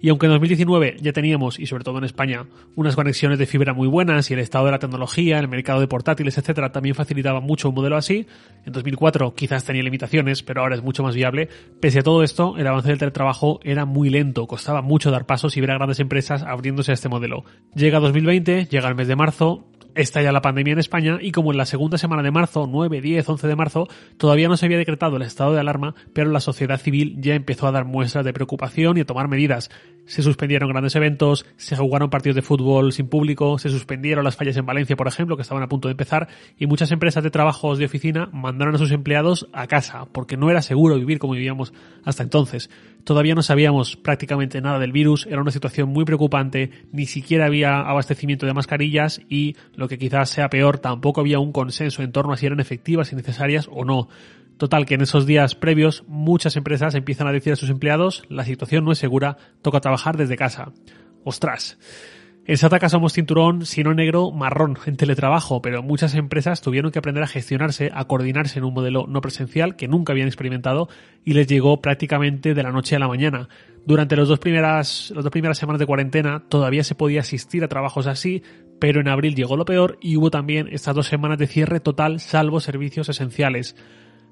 Y 0.00 0.08
aunque 0.08 0.26
en 0.26 0.32
2019 0.32 0.96
ya 1.00 1.12
teníamos, 1.12 1.58
y 1.58 1.66
sobre 1.66 1.84
todo 1.84 1.98
en 1.98 2.04
España, 2.04 2.46
unas 2.74 2.96
conexiones 2.96 3.38
de 3.38 3.46
fibra 3.46 3.74
muy 3.74 3.86
buenas 3.86 4.30
y 4.30 4.34
el 4.34 4.40
estado 4.40 4.64
de 4.64 4.70
la 4.70 4.78
tecnología, 4.78 5.38
el 5.38 5.48
mercado 5.48 5.80
de 5.80 5.88
portátiles, 5.88 6.38
etcétera, 6.38 6.72
también 6.72 6.94
facilitaba 6.94 7.40
mucho 7.40 7.68
un 7.68 7.74
modelo 7.74 7.96
así, 7.96 8.26
en 8.64 8.72
2004 8.72 9.34
quizás 9.34 9.64
tenía 9.64 9.82
limitaciones, 9.82 10.42
pero 10.42 10.62
ahora 10.62 10.76
es 10.76 10.82
mucho 10.82 11.02
más 11.02 11.14
viable. 11.14 11.48
Pese 11.80 12.00
a 12.00 12.02
todo 12.02 12.22
esto, 12.22 12.56
el 12.56 12.66
avance 12.66 12.88
del 12.88 12.98
teletrabajo 12.98 13.60
era 13.62 13.84
muy 13.84 14.10
lento, 14.10 14.46
costaba 14.46 14.82
mucho 14.82 15.10
dar 15.10 15.26
pasos 15.26 15.56
y 15.56 15.60
ver 15.60 15.72
a 15.72 15.74
grandes 15.74 16.00
empresas 16.00 16.42
abriéndose 16.42 16.92
a 16.92 16.94
este 16.94 17.08
modelo. 17.08 17.44
Llega 17.74 18.00
2020, 18.00 18.66
llega 18.66 18.88
el 18.88 18.94
mes 18.94 19.08
de 19.08 19.16
marzo, 19.16 19.69
estalla 19.94 20.32
la 20.32 20.42
pandemia 20.42 20.72
en 20.72 20.78
España 20.78 21.18
y 21.20 21.32
como 21.32 21.52
en 21.52 21.58
la 21.58 21.66
segunda 21.66 21.98
semana 21.98 22.22
de 22.22 22.30
marzo, 22.30 22.66
9, 22.68 23.00
10, 23.00 23.28
11 23.28 23.46
de 23.46 23.56
marzo, 23.56 23.88
todavía 24.16 24.48
no 24.48 24.56
se 24.56 24.66
había 24.66 24.78
decretado 24.78 25.16
el 25.16 25.22
estado 25.22 25.52
de 25.52 25.60
alarma, 25.60 25.94
pero 26.12 26.30
la 26.30 26.40
sociedad 26.40 26.80
civil 26.80 27.16
ya 27.18 27.34
empezó 27.34 27.66
a 27.66 27.72
dar 27.72 27.84
muestras 27.84 28.24
de 28.24 28.32
preocupación 28.32 28.96
y 28.96 29.00
a 29.00 29.06
tomar 29.06 29.28
medidas. 29.28 29.70
Se 30.06 30.22
suspendieron 30.22 30.70
grandes 30.70 30.96
eventos, 30.96 31.46
se 31.56 31.76
jugaron 31.76 32.10
partidos 32.10 32.36
de 32.36 32.42
fútbol 32.42 32.92
sin 32.92 33.08
público, 33.08 33.58
se 33.58 33.68
suspendieron 33.68 34.24
las 34.24 34.36
fallas 34.36 34.56
en 34.56 34.66
Valencia, 34.66 34.96
por 34.96 35.06
ejemplo, 35.08 35.36
que 35.36 35.42
estaban 35.42 35.62
a 35.62 35.68
punto 35.68 35.88
de 35.88 35.92
empezar, 35.92 36.28
y 36.58 36.66
muchas 36.66 36.90
empresas 36.90 37.22
de 37.22 37.30
trabajos 37.30 37.78
de 37.78 37.84
oficina 37.84 38.28
mandaron 38.32 38.74
a 38.74 38.78
sus 38.78 38.90
empleados 38.90 39.48
a 39.52 39.66
casa, 39.66 40.06
porque 40.12 40.36
no 40.36 40.50
era 40.50 40.62
seguro 40.62 40.96
vivir 40.96 41.18
como 41.18 41.34
vivíamos 41.34 41.72
hasta 42.04 42.22
entonces. 42.22 42.70
Todavía 43.04 43.34
no 43.34 43.42
sabíamos 43.42 43.96
prácticamente 43.96 44.60
nada 44.60 44.78
del 44.78 44.92
virus, 44.92 45.26
era 45.26 45.40
una 45.40 45.50
situación 45.50 45.88
muy 45.88 46.04
preocupante, 46.04 46.70
ni 46.92 47.06
siquiera 47.06 47.46
había 47.46 47.80
abastecimiento 47.80 48.46
de 48.46 48.54
mascarillas 48.54 49.20
y, 49.28 49.56
lo 49.74 49.88
que 49.88 49.98
quizás 49.98 50.30
sea 50.30 50.50
peor, 50.50 50.78
tampoco 50.78 51.20
había 51.20 51.38
un 51.38 51.52
consenso 51.52 52.02
en 52.02 52.12
torno 52.12 52.32
a 52.32 52.36
si 52.36 52.46
eran 52.46 52.60
efectivas 52.60 53.12
y 53.12 53.16
necesarias 53.16 53.68
o 53.70 53.84
no. 53.84 54.08
Total, 54.58 54.84
que 54.84 54.94
en 54.94 55.00
esos 55.00 55.24
días 55.24 55.54
previos 55.54 56.04
muchas 56.06 56.56
empresas 56.56 56.94
empiezan 56.94 57.26
a 57.26 57.32
decir 57.32 57.52
a 57.54 57.56
sus 57.56 57.70
empleados 57.70 58.24
la 58.28 58.44
situación 58.44 58.84
no 58.84 58.92
es 58.92 58.98
segura, 58.98 59.38
toca 59.62 59.80
trabajar 59.80 60.18
desde 60.18 60.36
casa. 60.36 60.72
¡Ostras! 61.24 61.78
En 62.46 62.56
Sataka 62.56 62.88
somos 62.88 63.12
cinturón, 63.12 63.66
si 63.66 63.84
no 63.84 63.92
negro, 63.92 64.30
marrón 64.30 64.78
en 64.86 64.96
teletrabajo, 64.96 65.60
pero 65.60 65.82
muchas 65.82 66.14
empresas 66.14 66.62
tuvieron 66.62 66.90
que 66.90 66.98
aprender 66.98 67.22
a 67.22 67.28
gestionarse, 67.28 67.90
a 67.94 68.06
coordinarse 68.06 68.58
en 68.58 68.64
un 68.64 68.72
modelo 68.72 69.06
no 69.06 69.20
presencial 69.20 69.76
que 69.76 69.88
nunca 69.88 70.12
habían 70.12 70.26
experimentado 70.26 70.88
y 71.22 71.34
les 71.34 71.46
llegó 71.46 71.80
prácticamente 71.82 72.54
de 72.54 72.62
la 72.62 72.72
noche 72.72 72.96
a 72.96 72.98
la 72.98 73.08
mañana. 73.08 73.48
Durante 73.86 74.16
los 74.16 74.28
dos 74.28 74.38
primeras, 74.38 75.12
las 75.14 75.22
dos 75.22 75.30
primeras 75.30 75.58
semanas 75.58 75.80
de 75.80 75.86
cuarentena 75.86 76.42
todavía 76.48 76.82
se 76.82 76.94
podía 76.94 77.20
asistir 77.20 77.62
a 77.62 77.68
trabajos 77.68 78.06
así, 78.06 78.42
pero 78.80 79.00
en 79.00 79.08
abril 79.08 79.34
llegó 79.34 79.56
lo 79.56 79.66
peor 79.66 79.98
y 80.00 80.16
hubo 80.16 80.30
también 80.30 80.66
estas 80.72 80.94
dos 80.94 81.06
semanas 81.06 81.38
de 81.38 81.46
cierre 81.46 81.78
total 81.78 82.20
salvo 82.20 82.60
servicios 82.60 83.08
esenciales. 83.10 83.76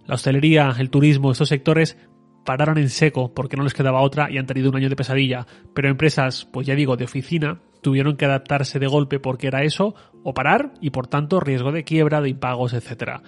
La 0.07 0.15
hostelería, 0.15 0.75
el 0.79 0.89
turismo, 0.89 1.31
estos 1.31 1.51
sectores 1.51 1.99
pararon 2.45 2.79
en 2.79 2.89
seco 2.89 3.35
porque 3.35 3.59
no 3.59 3.63
les 3.63 3.75
quedaba 3.75 4.01
otra 4.01 4.31
y 4.31 4.39
han 4.39 4.47
tenido 4.47 4.71
un 4.71 4.77
año 4.77 4.89
de 4.89 4.97
pesadilla, 4.97 5.47
pero 5.75 5.91
empresas, 5.91 6.49
pues 6.51 6.67
ya 6.67 6.75
digo, 6.75 6.97
de 6.97 7.05
oficina, 7.05 7.61
tuvieron 7.81 8.17
que 8.17 8.25
adaptarse 8.25 8.79
de 8.79 8.87
golpe 8.87 9.21
porque 9.21 9.47
era 9.47 9.63
eso, 9.63 9.95
o 10.25 10.35
parar, 10.35 10.75
y 10.81 10.91
por 10.91 11.07
tanto 11.07 11.41
riesgo 11.41 11.73
de 11.73 11.85
quiebra, 11.85 12.21
de 12.21 12.31
impagos, 12.31 12.73
etc. 12.73 13.21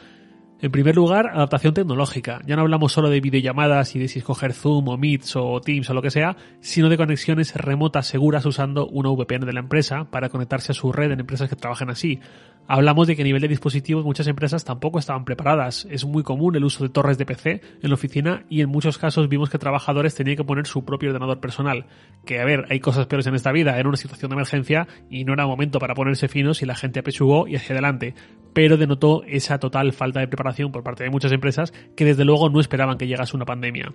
En 0.62 0.70
primer 0.70 0.94
lugar, 0.94 1.30
adaptación 1.32 1.72
tecnológica. 1.72 2.42
Ya 2.44 2.54
no 2.54 2.62
hablamos 2.62 2.92
solo 2.92 3.08
de 3.08 3.22
videollamadas 3.22 3.96
y 3.96 3.98
de 3.98 4.08
si 4.08 4.18
escoger 4.18 4.52
Zoom 4.52 4.88
o 4.88 4.98
Meets 4.98 5.36
o 5.36 5.58
Teams 5.62 5.88
o 5.88 5.94
lo 5.94 6.02
que 6.02 6.10
sea, 6.10 6.36
sino 6.60 6.90
de 6.90 6.98
conexiones 6.98 7.54
remotas 7.54 8.06
seguras 8.06 8.44
usando 8.44 8.86
una 8.86 9.08
VPN 9.08 9.46
de 9.46 9.54
la 9.54 9.60
empresa 9.60 10.10
para 10.10 10.28
conectarse 10.28 10.72
a 10.72 10.74
su 10.74 10.92
red 10.92 11.12
en 11.12 11.20
empresas 11.20 11.48
que 11.48 11.56
trabajan 11.56 11.88
así. 11.88 12.20
Hablamos 12.66 13.08
de 13.08 13.16
que 13.16 13.22
a 13.22 13.24
nivel 13.24 13.42
de 13.42 13.48
dispositivos 13.48 14.04
muchas 14.04 14.28
empresas 14.28 14.64
tampoco 14.64 14.98
estaban 14.98 15.24
preparadas. 15.24 15.88
Es 15.90 16.04
muy 16.04 16.22
común 16.22 16.54
el 16.54 16.64
uso 16.64 16.84
de 16.84 16.90
torres 16.90 17.18
de 17.18 17.26
PC 17.26 17.60
en 17.82 17.90
la 17.90 17.94
oficina 17.94 18.44
y 18.48 18.60
en 18.60 18.68
muchos 18.68 18.96
casos 18.96 19.28
vimos 19.28 19.50
que 19.50 19.58
trabajadores 19.58 20.14
tenían 20.14 20.36
que 20.36 20.44
poner 20.44 20.66
su 20.66 20.84
propio 20.84 21.10
ordenador 21.10 21.40
personal. 21.40 21.86
Que 22.24 22.40
a 22.40 22.44
ver, 22.44 22.66
hay 22.70 22.78
cosas 22.78 23.06
peores 23.06 23.26
en 23.26 23.34
esta 23.34 23.50
vida, 23.50 23.76
era 23.76 23.88
una 23.88 23.96
situación 23.96 24.30
de 24.30 24.34
emergencia 24.34 24.86
y 25.10 25.24
no 25.24 25.32
era 25.32 25.46
momento 25.46 25.80
para 25.80 25.94
ponerse 25.94 26.28
finos 26.28 26.62
y 26.62 26.66
la 26.66 26.76
gente 26.76 27.00
apechugó 27.00 27.48
y 27.48 27.56
hacia 27.56 27.74
adelante. 27.74 28.14
Pero 28.52 28.76
denotó 28.76 29.24
esa 29.26 29.58
total 29.58 29.92
falta 29.92 30.20
de 30.20 30.28
preparación 30.28 30.70
por 30.70 30.84
parte 30.84 31.02
de 31.02 31.10
muchas 31.10 31.32
empresas 31.32 31.72
que 31.96 32.04
desde 32.04 32.24
luego 32.24 32.50
no 32.50 32.60
esperaban 32.60 32.98
que 32.98 33.08
llegase 33.08 33.36
una 33.36 33.46
pandemia. 33.46 33.92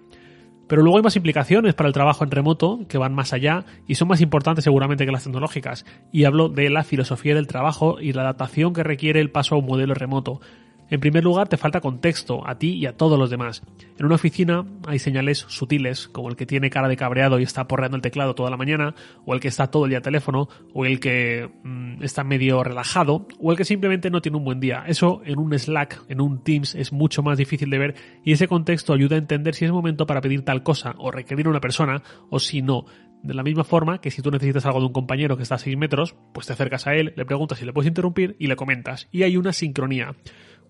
Pero 0.68 0.82
luego 0.82 0.98
hay 0.98 1.04
más 1.04 1.16
implicaciones 1.16 1.74
para 1.76 1.88
el 1.88 1.94
trabajo 1.94 2.24
en 2.24 2.32
remoto 2.32 2.80
que 2.88 2.98
van 2.98 3.14
más 3.14 3.34
allá 3.34 3.66
y 3.88 3.96
son 3.96 4.08
más 4.08 4.22
importantes 4.22 4.64
seguramente 4.64 5.06
que 5.06 5.12
las 5.12 5.24
tecnológicas. 5.24 5.86
Y 6.12 6.24
hablo 6.24 6.50
de 6.50 6.70
la 6.70 6.84
filosofía 6.84 7.36
del 7.36 7.48
trabajo 7.48 8.00
y 8.00 8.14
la 8.14 8.24
adaptación 8.24 8.74
que 8.74 8.84
requiere 8.84 9.20
el 9.20 9.32
paso 9.32 9.56
a 9.56 9.58
un 9.60 9.66
modelo 9.66 9.94
remoto. 9.94 10.42
En 10.90 11.00
primer 11.00 11.24
lugar, 11.24 11.48
te 11.48 11.58
falta 11.58 11.82
contexto, 11.82 12.48
a 12.48 12.58
ti 12.58 12.74
y 12.74 12.86
a 12.86 12.96
todos 12.96 13.18
los 13.18 13.30
demás. 13.30 13.64
En 13.98 14.06
una 14.06 14.16
oficina 14.16 14.66
hay 14.88 15.00
señales 15.00 15.46
sutiles, 15.48 16.08
como 16.08 16.30
el 16.30 16.36
que 16.36 16.46
tiene 16.46 16.70
cara 16.70 16.88
de 16.88 16.96
cabreado 16.98 17.40
y 17.40 17.44
está 17.44 17.68
porreando 17.68 17.96
el 17.96 18.02
teclado 18.02 18.36
toda 18.36 18.50
la 18.50 18.58
mañana, 18.58 18.94
o 19.26 19.34
el 19.34 19.40
que 19.40 19.48
está 19.48 19.68
todo 19.68 19.86
el 19.86 19.90
día 19.90 19.98
al 19.98 20.04
teléfono, 20.04 20.48
o 20.74 20.86
el 20.86 21.00
que 21.00 21.50
mmm, 21.64 22.04
está 22.04 22.24
medio 22.24 22.64
relajado, 22.64 23.28
o 23.40 23.52
el 23.52 23.58
que 23.58 23.66
simplemente 23.66 24.10
no 24.10 24.22
tiene 24.22 24.38
un 24.38 24.46
buen 24.46 24.60
día. 24.60 24.84
Eso 24.88 25.22
en 25.26 25.40
un 25.40 25.58
Slack, 25.58 26.04
en 26.08 26.22
un 26.22 26.44
Teams, 26.44 26.76
es 26.76 26.92
mucho 26.92 27.24
más 27.24 27.38
difícil 27.38 27.70
de 27.70 27.78
ver 27.78 27.96
y 28.24 28.34
ese 28.34 28.48
contexto 28.48 28.94
ayuda 28.94 29.16
a 29.16 29.20
entender 29.20 29.56
si 29.56 29.66
es 29.66 29.72
momento 29.72 30.06
para 30.06 30.22
pedir 30.22 30.44
tal 30.44 30.64
cosa 30.64 30.96
o 30.98 31.12
requerir 31.12 31.48
a 31.48 31.50
una 31.50 31.62
persona, 31.62 32.04
o 32.30 32.40
si 32.40 32.62
no. 32.62 32.86
De 33.24 33.34
la 33.34 33.42
misma 33.42 33.64
forma 33.64 34.02
que 34.02 34.12
si 34.12 34.22
tú 34.22 34.30
necesitas 34.30 34.68
algo 34.68 34.80
de 34.80 34.86
un 34.86 34.94
compañero 34.94 35.36
que 35.36 35.42
está 35.42 35.56
a 35.56 35.58
6 35.58 35.76
metros, 35.78 36.16
pues 36.32 36.46
te 36.46 36.54
acercas 36.54 36.86
a 36.86 36.94
él, 36.94 37.14
le 37.16 37.26
preguntas 37.26 37.58
si 37.58 37.66
le 37.66 37.74
puedes 37.74 37.88
interrumpir 37.88 38.36
y 38.38 38.46
le 38.46 38.56
comentas. 38.56 39.08
Y 39.12 39.24
hay 39.24 39.36
una 39.36 39.52
sincronía 39.52 40.16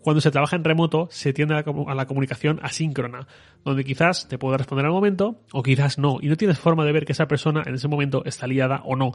cuando 0.06 0.22
se 0.22 0.30
trabaja 0.30 0.56
en 0.56 0.64
remoto 0.64 1.08
se 1.10 1.34
tiende 1.34 1.56
a 1.56 1.96
la, 1.96 2.06
comunicación 2.06 2.60
asíncrona, 2.62 3.28
donde 3.64 3.84
quizás 3.84 4.28
te 4.28 4.38
puede 4.38 4.60
responder 4.60 4.86
al 4.86 4.92
momento 4.92 5.42
o 5.52 5.64
quizás 5.64 5.98
no, 5.98 6.20
y 6.22 6.28
no 6.28 6.38
tienes 6.38 6.60
forma 6.60 6.86
de 6.86 6.92
ver 6.92 7.06
que 7.06 7.14
esa 7.14 7.28
persona 7.28 7.64
en 7.66 7.74
ese 7.74 7.88
momento 7.88 8.22
está 8.24 8.46
liada 8.46 8.84
o 8.86 8.96
no. 8.96 9.14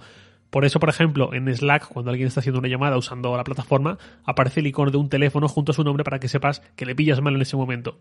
Por 0.51 0.65
eso, 0.65 0.81
por 0.81 0.89
ejemplo, 0.89 1.33
en 1.33 1.47
Slack, 1.55 1.87
cuando 1.87 2.11
alguien 2.11 2.27
está 2.27 2.41
haciendo 2.41 2.59
una 2.59 2.67
llamada 2.67 2.97
usando 2.97 3.37
la 3.37 3.45
plataforma, 3.45 3.99
aparece 4.25 4.59
el 4.59 4.67
icono 4.67 4.91
de 4.91 4.97
un 4.97 5.09
teléfono 5.09 5.47
junto 5.47 5.71
a 5.71 5.77
su 5.77 5.85
nombre 5.85 6.03
para 6.03 6.19
que 6.19 6.27
sepas 6.27 6.59
que 6.75 6.87
le 6.87 6.97
pillas 6.97 7.21
mal 7.21 7.37
en 7.37 7.43
ese 7.43 7.57
momento. 7.57 8.01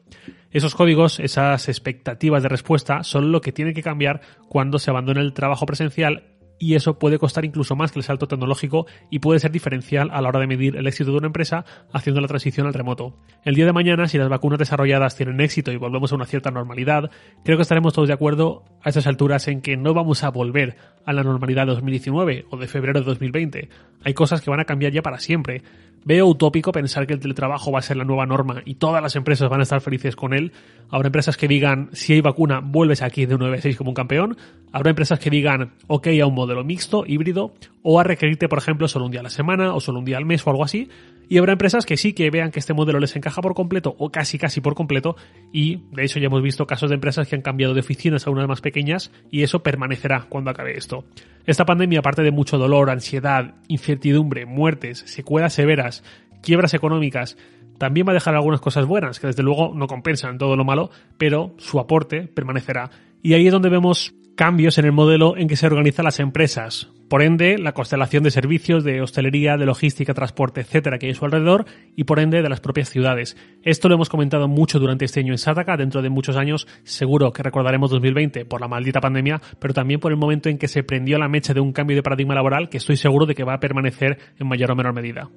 Esos 0.49 0.73
códigos, 0.73 1.19
esas 1.19 1.69
expectativas 1.69 2.41
de 2.41 2.49
respuesta, 2.49 3.03
son 3.03 3.31
lo 3.31 3.41
que 3.41 3.51
tiene 3.51 3.75
que 3.75 3.83
cambiar 3.83 4.21
cuando 4.47 4.79
se 4.79 4.89
abandona 4.89 5.21
el 5.21 5.33
trabajo 5.33 5.67
presencial 5.67 6.38
y 6.59 6.75
eso 6.75 6.99
puede 6.99 7.17
costar 7.17 7.45
incluso 7.45 7.75
más 7.75 7.91
que 7.91 7.99
el 7.99 8.03
salto 8.03 8.27
tecnológico 8.27 8.85
y 9.09 9.19
puede 9.19 9.39
ser 9.39 9.51
diferencial 9.51 10.09
a 10.11 10.21
la 10.21 10.29
hora 10.29 10.41
de 10.41 10.47
medir 10.47 10.75
el 10.75 10.85
éxito 10.85 11.11
de 11.11 11.17
una 11.17 11.27
empresa 11.27 11.65
haciendo 11.93 12.21
la 12.21 12.27
transición 12.27 12.67
al 12.67 12.73
remoto. 12.73 13.15
El 13.43 13.55
día 13.55 13.65
de 13.65 13.73
mañana, 13.73 14.07
si 14.07 14.17
las 14.17 14.29
vacunas 14.29 14.59
desarrolladas 14.59 15.15
tienen 15.15 15.39
éxito 15.41 15.71
y 15.71 15.77
volvemos 15.77 16.11
a 16.11 16.15
una 16.15 16.25
cierta 16.25 16.51
normalidad, 16.51 17.09
creo 17.43 17.57
que 17.57 17.63
estaremos 17.63 17.93
todos 17.93 18.09
de 18.09 18.13
acuerdo 18.13 18.65
a 18.83 18.89
estas 18.89 19.07
alturas 19.07 19.47
en 19.47 19.61
que 19.61 19.77
no 19.77 19.93
vamos 19.93 20.23
a 20.23 20.29
volver 20.29 20.75
a 21.05 21.13
la 21.13 21.23
normalidad 21.23 21.65
de 21.65 21.73
2019 21.73 22.45
o 22.49 22.57
de 22.57 22.67
febrero 22.67 22.99
de 22.99 23.05
2020. 23.05 23.69
Hay 24.03 24.13
cosas 24.13 24.41
que 24.41 24.49
van 24.49 24.59
a 24.59 24.65
cambiar 24.65 24.91
ya 24.91 25.01
para 25.01 25.19
siempre. 25.19 25.63
Veo 26.05 26.27
utópico 26.27 26.71
pensar 26.71 27.05
que 27.05 27.13
el 27.13 27.19
teletrabajo 27.19 27.71
va 27.71 27.79
a 27.79 27.81
ser 27.81 27.97
la 27.97 28.05
nueva 28.05 28.25
norma 28.25 28.61
y 28.63 28.75
todas 28.75 29.03
las 29.03 29.15
empresas 29.15 29.49
van 29.49 29.59
a 29.59 29.63
estar 29.63 29.81
felices 29.81 30.15
con 30.15 30.33
él. 30.33 30.53
Habrá 30.89 31.07
empresas 31.07 31.35
que 31.35 31.47
digan, 31.47 31.89
si 31.91 32.13
hay 32.13 32.21
vacuna, 32.21 32.61
vuelves 32.63 33.01
aquí 33.01 33.25
de 33.25 33.37
9 33.37 33.57
a 33.57 33.61
6 33.61 33.77
como 33.77 33.91
un 33.91 33.95
campeón. 33.95 34.37
Habrá 34.71 34.91
empresas 34.91 35.19
que 35.19 35.29
digan, 35.29 35.73
ok 35.87 36.07
a 36.21 36.25
un 36.25 36.35
modelo 36.35 36.48
mixto, 36.63 37.03
híbrido, 37.05 37.53
o 37.81 37.99
a 37.99 38.03
requerirte, 38.03 38.47
por 38.49 38.57
ejemplo, 38.57 38.87
solo 38.87 39.05
un 39.05 39.11
día 39.11 39.21
a 39.21 39.23
la 39.23 39.29
semana 39.29 39.73
o 39.73 39.79
solo 39.79 39.99
un 39.99 40.05
día 40.05 40.17
al 40.17 40.25
mes 40.25 40.45
o 40.45 40.49
algo 40.49 40.63
así. 40.63 40.89
Y 41.29 41.37
habrá 41.37 41.53
empresas 41.53 41.85
que 41.85 41.95
sí 41.95 42.13
que 42.13 42.29
vean 42.31 42.51
que 42.51 42.59
este 42.59 42.73
modelo 42.73 42.99
les 42.99 43.15
encaja 43.15 43.41
por 43.41 43.53
completo 43.53 43.95
o 43.99 44.11
casi 44.11 44.37
casi 44.37 44.61
por 44.61 44.73
completo. 44.73 45.15
Y 45.53 45.83
de 45.91 46.03
hecho 46.03 46.19
ya 46.19 46.25
hemos 46.25 46.41
visto 46.41 46.65
casos 46.65 46.89
de 46.89 46.95
empresas 46.95 47.27
que 47.27 47.35
han 47.35 47.41
cambiado 47.41 47.73
de 47.73 47.81
oficinas 47.81 48.25
a 48.25 48.31
unas 48.31 48.47
más 48.47 48.61
pequeñas 48.61 49.11
y 49.29 49.43
eso 49.43 49.61
permanecerá 49.61 50.25
cuando 50.27 50.49
acabe 50.49 50.75
esto. 50.77 51.05
Esta 51.45 51.65
pandemia, 51.65 51.99
aparte 51.99 52.23
de 52.23 52.31
mucho 52.31 52.57
dolor, 52.57 52.89
ansiedad, 52.89 53.55
incertidumbre, 53.67 54.45
muertes, 54.45 54.99
secuelas 55.05 55.53
severas, 55.53 56.03
quiebras 56.41 56.73
económicas, 56.73 57.37
también 57.77 58.05
va 58.05 58.11
a 58.11 58.13
dejar 58.13 58.35
algunas 58.35 58.59
cosas 58.59 58.85
buenas, 58.85 59.19
que 59.19 59.27
desde 59.27 59.41
luego 59.41 59.71
no 59.73 59.87
compensan 59.87 60.37
todo 60.37 60.55
lo 60.55 60.65
malo, 60.65 60.91
pero 61.17 61.53
su 61.57 61.79
aporte 61.79 62.27
permanecerá. 62.27 62.91
Y 63.23 63.33
ahí 63.33 63.47
es 63.47 63.53
donde 63.53 63.69
vemos 63.69 64.13
cambios 64.39 64.77
en 64.77 64.85
el 64.85 64.93
modelo 64.93 65.35
en 65.35 65.49
que 65.49 65.57
se 65.57 65.67
organizan 65.67 66.05
las 66.05 66.21
empresas. 66.21 66.87
Por 67.09 67.21
ende, 67.21 67.57
la 67.57 67.73
constelación 67.73 68.23
de 68.23 68.31
servicios, 68.31 68.85
de 68.85 69.01
hostelería, 69.01 69.57
de 69.57 69.65
logística, 69.65 70.13
transporte, 70.13 70.61
etcétera, 70.61 70.97
que 70.97 71.07
hay 71.07 71.11
a 71.11 71.15
su 71.15 71.25
alrededor, 71.25 71.65
y 71.97 72.05
por 72.05 72.21
ende 72.21 72.41
de 72.41 72.47
las 72.47 72.61
propias 72.61 72.89
ciudades. 72.89 73.35
Esto 73.63 73.89
lo 73.89 73.95
hemos 73.95 74.07
comentado 74.07 74.47
mucho 74.47 74.79
durante 74.79 75.03
este 75.03 75.19
año 75.19 75.33
en 75.33 75.39
Sataka, 75.39 75.75
dentro 75.75 76.01
de 76.01 76.09
muchos 76.09 76.37
años, 76.37 76.69
seguro 76.83 77.33
que 77.33 77.43
recordaremos 77.43 77.91
2020 77.91 78.45
por 78.45 78.61
la 78.61 78.69
maldita 78.69 79.01
pandemia, 79.01 79.41
pero 79.59 79.73
también 79.73 79.99
por 79.99 80.13
el 80.13 80.17
momento 80.17 80.47
en 80.47 80.57
que 80.57 80.69
se 80.69 80.83
prendió 80.83 81.17
la 81.17 81.27
mecha 81.27 81.53
de 81.53 81.59
un 81.59 81.73
cambio 81.73 81.97
de 81.97 82.03
paradigma 82.03 82.33
laboral 82.33 82.69
que 82.69 82.77
estoy 82.77 82.95
seguro 82.95 83.25
de 83.25 83.35
que 83.35 83.43
va 83.43 83.55
a 83.55 83.59
permanecer 83.59 84.19
en 84.39 84.47
mayor 84.47 84.71
o 84.71 84.75
menor 84.77 84.93
medida. 84.93 85.29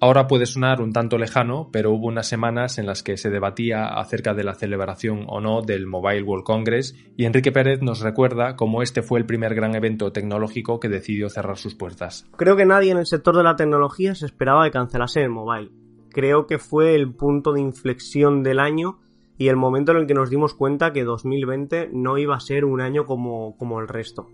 Ahora 0.00 0.28
puede 0.28 0.46
sonar 0.46 0.80
un 0.80 0.92
tanto 0.92 1.18
lejano, 1.18 1.70
pero 1.72 1.90
hubo 1.90 2.06
unas 2.06 2.28
semanas 2.28 2.78
en 2.78 2.86
las 2.86 3.02
que 3.02 3.16
se 3.16 3.30
debatía 3.30 3.86
acerca 3.86 4.32
de 4.32 4.44
la 4.44 4.54
celebración 4.54 5.24
o 5.26 5.40
no 5.40 5.60
del 5.60 5.88
Mobile 5.88 6.22
World 6.22 6.44
Congress 6.44 6.94
y 7.16 7.24
Enrique 7.24 7.50
Pérez 7.50 7.82
nos 7.82 7.98
recuerda 7.98 8.54
cómo 8.54 8.82
este 8.82 9.02
fue 9.02 9.18
el 9.18 9.26
primer 9.26 9.56
gran 9.56 9.74
evento 9.74 10.12
tecnológico 10.12 10.78
que 10.78 10.88
decidió 10.88 11.28
cerrar 11.28 11.56
sus 11.56 11.74
puertas. 11.74 12.28
Creo 12.36 12.54
que 12.54 12.64
nadie 12.64 12.92
en 12.92 12.98
el 12.98 13.06
sector 13.06 13.36
de 13.36 13.42
la 13.42 13.56
tecnología 13.56 14.14
se 14.14 14.26
esperaba 14.26 14.64
que 14.64 14.70
cancelase 14.70 15.20
el 15.22 15.30
mobile. 15.30 15.72
Creo 16.10 16.46
que 16.46 16.58
fue 16.58 16.94
el 16.94 17.12
punto 17.12 17.52
de 17.52 17.60
inflexión 17.60 18.44
del 18.44 18.60
año 18.60 19.00
y 19.36 19.48
el 19.48 19.56
momento 19.56 19.90
en 19.90 19.98
el 19.98 20.06
que 20.06 20.14
nos 20.14 20.30
dimos 20.30 20.54
cuenta 20.54 20.92
que 20.92 21.02
2020 21.02 21.90
no 21.92 22.18
iba 22.18 22.36
a 22.36 22.40
ser 22.40 22.64
un 22.64 22.80
año 22.80 23.04
como, 23.04 23.56
como 23.56 23.80
el 23.80 23.88
resto. 23.88 24.28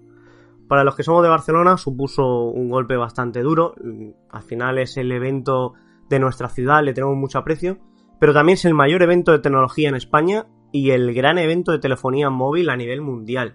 Para 0.69 0.85
los 0.85 0.97
que 0.97 1.03
somos 1.03 1.23
de 1.23 1.29
Barcelona 1.29 1.77
supuso 1.77 2.45
un 2.45 2.71
golpe 2.71 2.97
bastante 2.97 3.43
duro. 3.43 3.75
Al 4.31 4.43
final 4.43 4.79
es 4.79 4.97
el 4.97 5.13
evento 5.13 5.75
de 6.09 6.19
nuestra 6.19 6.49
ciudad, 6.49 6.83
le 6.83 6.95
tenemos 6.95 7.17
mucho 7.17 7.39
aprecio. 7.39 7.79
Pero 8.19 8.33
también 8.33 8.55
es 8.55 8.65
el 8.65 8.75
mayor 8.75 9.03
evento 9.03 9.33
de 9.33 9.41
tecnología 9.41 9.89
en 9.89 9.97
España 9.97 10.47
y 10.73 10.91
el 10.91 11.13
gran 11.13 11.39
evento 11.39 11.73
de 11.73 11.79
telefonía 11.79 12.31
móvil 12.31 12.71
a 12.71 12.77
nivel 12.77 13.01
mundial. 13.01 13.55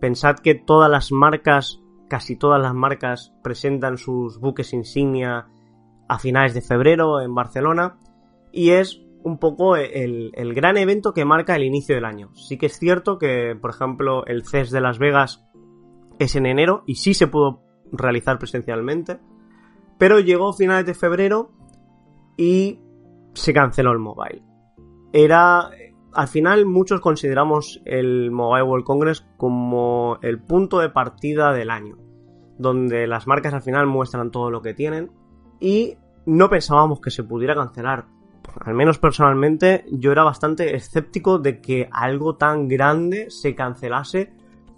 Pensad 0.00 0.36
que 0.36 0.54
todas 0.54 0.90
las 0.90 1.10
marcas, 1.10 1.82
casi 2.08 2.36
todas 2.36 2.60
las 2.60 2.74
marcas, 2.74 3.34
presentan 3.42 3.98
sus 3.98 4.38
buques 4.38 4.72
insignia 4.72 5.48
a 6.08 6.18
finales 6.18 6.54
de 6.54 6.62
febrero 6.62 7.20
en 7.20 7.34
Barcelona. 7.34 7.98
Y 8.52 8.70
es 8.70 9.02
un 9.24 9.38
poco 9.38 9.76
el, 9.76 10.30
el, 10.34 10.54
gran 10.54 10.76
evento 10.76 11.12
que 11.12 11.24
marca 11.24 11.56
el 11.56 11.64
inicio 11.64 11.96
del 11.96 12.04
año. 12.04 12.30
Sí 12.34 12.58
que 12.58 12.66
es 12.66 12.78
cierto 12.78 13.18
que, 13.18 13.56
por 13.60 13.70
ejemplo, 13.70 14.24
el 14.26 14.44
CES 14.46 14.70
de 14.70 14.80
Las 14.80 14.98
Vegas 15.00 15.44
es 16.18 16.36
en 16.36 16.46
enero 16.46 16.82
y 16.86 16.96
sí 16.96 17.14
se 17.14 17.26
pudo 17.26 17.62
realizar 17.92 18.38
presencialmente. 18.38 19.18
Pero 19.98 20.20
llegó 20.20 20.52
finales 20.52 20.86
de 20.86 20.94
febrero 20.94 21.50
y 22.36 22.80
se 23.34 23.52
canceló 23.52 23.92
el 23.92 23.98
mobile. 23.98 24.42
Era. 25.12 25.70
Al 26.12 26.28
final, 26.28 26.64
muchos 26.64 27.02
consideramos 27.02 27.82
el 27.84 28.30
Mobile 28.30 28.62
World 28.62 28.86
Congress 28.86 29.26
como 29.36 30.18
el 30.22 30.40
punto 30.40 30.78
de 30.78 30.88
partida 30.88 31.52
del 31.52 31.70
año. 31.70 31.98
Donde 32.58 33.06
las 33.06 33.26
marcas 33.26 33.52
al 33.52 33.60
final 33.60 33.86
muestran 33.86 34.30
todo 34.30 34.50
lo 34.50 34.62
que 34.62 34.72
tienen. 34.72 35.10
Y 35.60 35.98
no 36.24 36.48
pensábamos 36.48 37.00
que 37.00 37.10
se 37.10 37.22
pudiera 37.22 37.54
cancelar. 37.54 38.06
Al 38.64 38.72
menos 38.72 38.98
personalmente, 38.98 39.84
yo 39.90 40.12
era 40.12 40.24
bastante 40.24 40.74
escéptico 40.74 41.38
de 41.38 41.60
que 41.60 41.88
algo 41.92 42.36
tan 42.36 42.66
grande 42.66 43.30
se 43.30 43.54
cancelase 43.54 44.32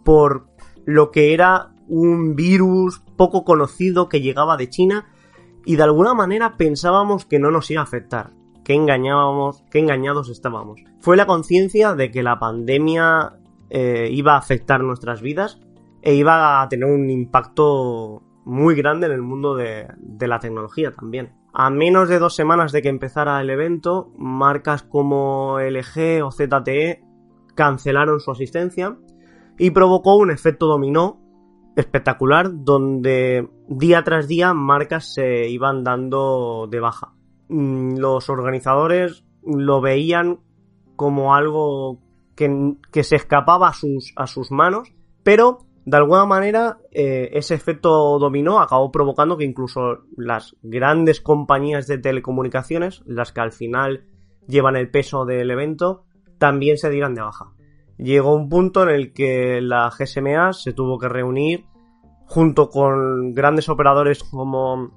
por 0.05 0.49
lo 0.89 1.11
que 1.11 1.35
era 1.35 1.75
un 1.87 2.35
virus 2.35 3.03
poco 3.19 3.45
conocido 3.45 4.09
que 4.09 4.23
llegaba 4.23 4.57
de 4.57 4.71
China 4.71 5.05
y 5.67 5.77
de 5.77 5.83
alguna 5.83 6.15
manera 6.15 6.57
pensábamos 6.57 7.27
que 7.27 7.39
no 7.39 7.51
nos 7.51 7.71
iba 7.71 7.83
a 7.83 7.85
afectar, 7.85 8.31
que 8.65 8.73
engañábamos, 8.73 9.63
que 9.71 9.81
engañados 9.81 10.31
estábamos. 10.31 10.81
Fue 10.99 11.19
la 11.19 11.27
conciencia 11.27 11.95
de 11.95 12.11
que 12.11 12.23
la 12.23 12.39
pandemia 12.39 13.35
eh, 13.69 14.09
iba 14.11 14.33
a 14.33 14.39
afectar 14.39 14.83
nuestras 14.83 15.21
vidas 15.21 15.61
e 16.01 16.15
iba 16.15 16.63
a 16.63 16.69
tener 16.71 16.89
un 16.89 17.11
impacto 17.11 18.23
muy 18.47 18.75
grande 18.75 19.09
en 19.09 19.13
el 19.13 19.21
mundo 19.21 19.57
de, 19.57 19.89
de 19.99 20.27
la 20.27 20.41
tecnología 20.41 20.95
también. 20.95 21.35
A 21.53 21.69
menos 21.69 22.09
de 22.09 22.19
dos 22.19 22.35
semanas 22.35 22.73
de 22.73 22.81
que 22.81 22.89
empezara 22.89 23.43
el 23.43 23.51
evento, 23.51 24.11
marcas 24.17 24.85
como 24.85 25.59
LG 25.61 26.25
o 26.25 26.33
ZTE 26.33 27.05
cancelaron 27.55 28.21
su 28.21 28.31
asistencia 28.31 28.97
y 29.59 29.71
provocó 29.71 30.17
un 30.17 30.31
efecto 30.31 30.67
dominó 30.67 31.21
espectacular 31.77 32.51
donde 32.53 33.49
día 33.69 34.03
tras 34.03 34.27
día 34.27 34.55
marcas 34.55 35.13
se 35.15 35.49
iban 35.49 35.85
dando 35.85 36.67
de 36.71 36.81
baja. 36.81 37.13
Mm, 37.49 37.99
los 37.99 38.29
organizadores 38.29 39.25
lo 39.43 39.81
veían 39.81 40.41
como 40.97 41.35
algo 41.35 42.01
que, 42.35 42.75
que 42.91 43.05
se 43.05 43.17
escapaba 43.17 43.69
a 43.69 43.75
sus, 43.75 44.13
a 44.17 44.27
sus 44.27 44.51
manos, 44.51 44.93
pero 45.23 45.67
de 45.85 45.97
alguna 45.97 46.27
manera 46.27 46.79
eh, 46.91 47.31
ese 47.33 47.55
efecto 47.55 48.19
dominó 48.19 48.61
acabó 48.61 48.91
provocando 48.91 49.37
que 49.37 49.45
incluso 49.45 50.05
las 50.17 50.57
grandes 50.63 51.21
compañías 51.21 51.87
de 51.87 51.99
telecomunicaciones, 51.99 53.03
las 53.07 53.33
que 53.33 53.41
al 53.41 53.53
final 53.53 54.05
llevan 54.47 54.77
el 54.77 54.91
peso 54.91 55.25
del 55.25 55.51
evento, 55.51 56.05
también 56.39 56.77
se 56.77 56.91
dieran 56.91 57.15
de 57.15 57.23
baja 57.23 57.53
llegó 57.99 58.35
un 58.35 58.49
punto 58.49 58.83
en 58.83 58.91
el 58.91 59.13
que 59.13 59.61
la 59.61 59.91
GSMA 59.91 60.53
se 60.53 60.73
tuvo 60.73 60.99
que 60.99 61.09
reunir 61.09 61.67
junto 62.27 62.69
con 62.69 63.35
grandes 63.35 63.69
operadores 63.69 64.23
como 64.23 64.91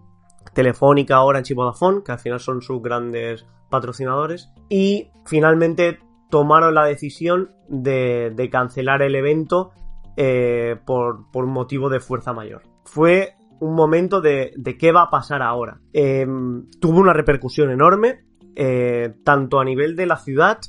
Telefónica, 0.54 1.22
Orange 1.22 1.54
y 1.54 1.56
Vodafone, 1.56 2.04
que 2.04 2.12
al 2.12 2.20
final 2.20 2.40
son 2.40 2.62
sus 2.62 2.82
grandes 2.82 3.46
patrocinadores, 3.70 4.52
y 4.70 5.12
finalmente 5.26 6.00
tomaron 6.30 6.76
la 6.76 6.86
decisión 6.86 7.52
de, 7.70 8.50
cancelar 8.52 9.02
el 9.02 9.16
evento 9.16 9.72
eh, 10.18 10.76
por, 10.86 11.32
por, 11.32 11.46
motivo 11.46 11.90
de 11.90 12.00
fuerza 12.00 12.34
mayor. 12.34 12.64
Fue 12.84 13.36
un 13.60 13.76
momento 13.76 14.20
de, 14.20 14.54
de 14.58 14.78
qué 14.78 14.92
va 14.92 15.04
a 15.04 15.10
pasar 15.10 15.42
ahora. 15.42 15.80
Em, 15.94 16.70
tuvo 16.82 17.00
una 17.00 17.14
repercusión 17.14 17.72
enorme, 17.72 18.26
eh, 18.56 19.14
tanto 19.24 19.60
a 19.60 19.66
nivel 19.66 19.96
de 19.96 20.06
la 20.06 20.18
ciudad 20.18 20.60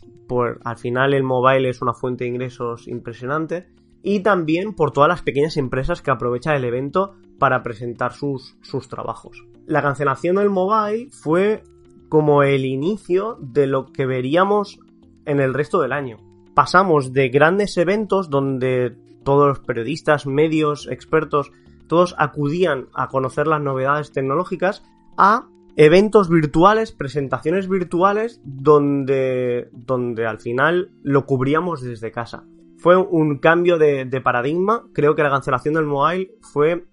al 0.41 0.77
final 0.77 1.15
el 1.15 1.23
mobile 1.23 1.69
es 1.69 1.83
una 1.83 1.95
fuente 1.95 2.25
de 2.25 2.31
ingresos 2.31 2.89
impresionante 2.89 3.69
y 4.03 4.21
también 4.21 4.75
por 4.75 4.91
todas 4.91 5.09
las 5.09 5.23
pequeñas 5.23 5.57
empresas 5.57 6.03
que 6.03 6.11
aprovechan 6.11 6.57
el 6.57 6.65
evento 6.65 7.15
para 7.39 7.63
presentar 7.63 8.13
sus, 8.13 8.57
sus 8.63 8.89
trabajos. 8.89 9.45
La 9.67 9.83
cancelación 9.83 10.37
del 10.37 10.51
mobile 10.51 11.09
fue 11.11 11.63
como 12.09 12.43
el 12.43 12.65
inicio 12.65 13.39
de 13.41 13.67
lo 13.67 13.87
que 13.87 14.07
veríamos 14.07 14.81
en 15.25 15.41
el 15.41 15.55
resto 15.55 15.81
del 15.81 15.93
año. 15.93 16.19
Pasamos 16.55 17.13
de 17.13 17.29
grandes 17.29 17.77
eventos 17.79 18.29
donde 18.29 18.97
todos 19.25 19.49
los 19.49 19.61
periodistas, 19.61 20.27
medios, 20.27 20.89
expertos, 20.89 21.53
todos 21.87 22.15
acudían 22.19 22.89
a 22.95 23.09
conocer 23.09 23.47
las 23.47 23.61
novedades 23.61 24.13
tecnológicas 24.13 24.83
a 25.17 25.47
eventos 25.77 26.29
virtuales, 26.29 26.93
presentaciones 26.93 27.69
virtuales, 27.69 28.41
donde, 28.45 29.69
donde 29.73 30.27
al 30.27 30.41
final 30.41 30.91
lo 31.03 31.27
cubríamos 31.27 31.83
desde 31.83 32.13
casa. 32.13 32.45
Fue 32.79 32.97
un 32.97 33.39
cambio 33.39 33.79
de, 33.79 34.21
paradigma. 34.23 34.87
Creo 34.93 35.15
que 35.15 35.23
la 35.23 35.31
cancelación 35.31 35.75
del 35.75 35.87
mobile 35.87 36.35
fue 36.41 36.87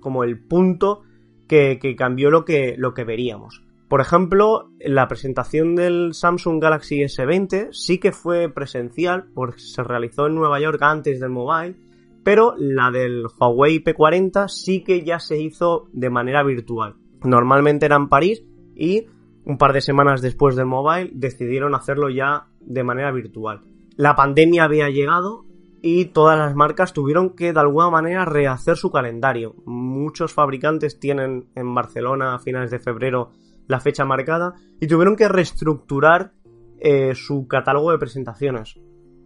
como 0.00 0.22
el 0.24 0.38
punto 0.38 1.02
que, 1.48 1.78
cambió 1.96 2.30
lo 2.30 2.44
que, 2.44 2.74
lo 2.76 2.94
que 2.94 3.04
veríamos. 3.04 3.62
Por 3.88 4.00
ejemplo, 4.00 4.70
la 4.78 5.08
presentación 5.08 5.74
del 5.74 6.14
Samsung 6.14 6.62
Galaxy 6.62 7.00
S20 7.00 7.72
sí 7.72 7.98
que 7.98 8.12
fue 8.12 8.48
presencial, 8.48 9.26
porque 9.34 9.58
se 9.58 9.82
realizó 9.82 10.26
en 10.28 10.36
Nueva 10.36 10.60
York 10.60 10.80
antes 10.80 11.18
del 11.18 11.30
mobile, 11.30 11.74
pero 12.22 12.54
la 12.56 12.90
del 12.92 13.24
Huawei 13.26 13.82
P40 13.82 14.46
sí 14.48 14.84
que 14.84 15.02
ya 15.02 15.18
se 15.18 15.40
hizo 15.40 15.88
de 15.92 16.10
manera 16.10 16.44
virtual. 16.44 16.94
Normalmente 17.22 17.86
era 17.86 17.96
en 17.96 18.08
París 18.08 18.44
y 18.74 19.06
un 19.44 19.58
par 19.58 19.72
de 19.72 19.80
semanas 19.80 20.22
después 20.22 20.56
del 20.56 20.66
mobile 20.66 21.10
decidieron 21.12 21.74
hacerlo 21.74 22.08
ya 22.10 22.46
de 22.60 22.84
manera 22.84 23.10
virtual. 23.12 23.62
La 23.96 24.16
pandemia 24.16 24.64
había 24.64 24.90
llegado 24.90 25.44
y 25.82 26.06
todas 26.06 26.38
las 26.38 26.54
marcas 26.54 26.92
tuvieron 26.92 27.30
que 27.30 27.52
de 27.52 27.60
alguna 27.60 27.90
manera 27.90 28.24
rehacer 28.24 28.76
su 28.76 28.90
calendario. 28.90 29.54
Muchos 29.64 30.32
fabricantes 30.32 31.00
tienen 31.00 31.48
en 31.54 31.74
Barcelona 31.74 32.34
a 32.34 32.38
finales 32.38 32.70
de 32.70 32.78
febrero 32.78 33.30
la 33.66 33.80
fecha 33.80 34.04
marcada 34.04 34.54
y 34.80 34.86
tuvieron 34.86 35.16
que 35.16 35.28
reestructurar 35.28 36.32
eh, 36.78 37.14
su 37.14 37.46
catálogo 37.46 37.92
de 37.92 37.98
presentaciones. 37.98 38.78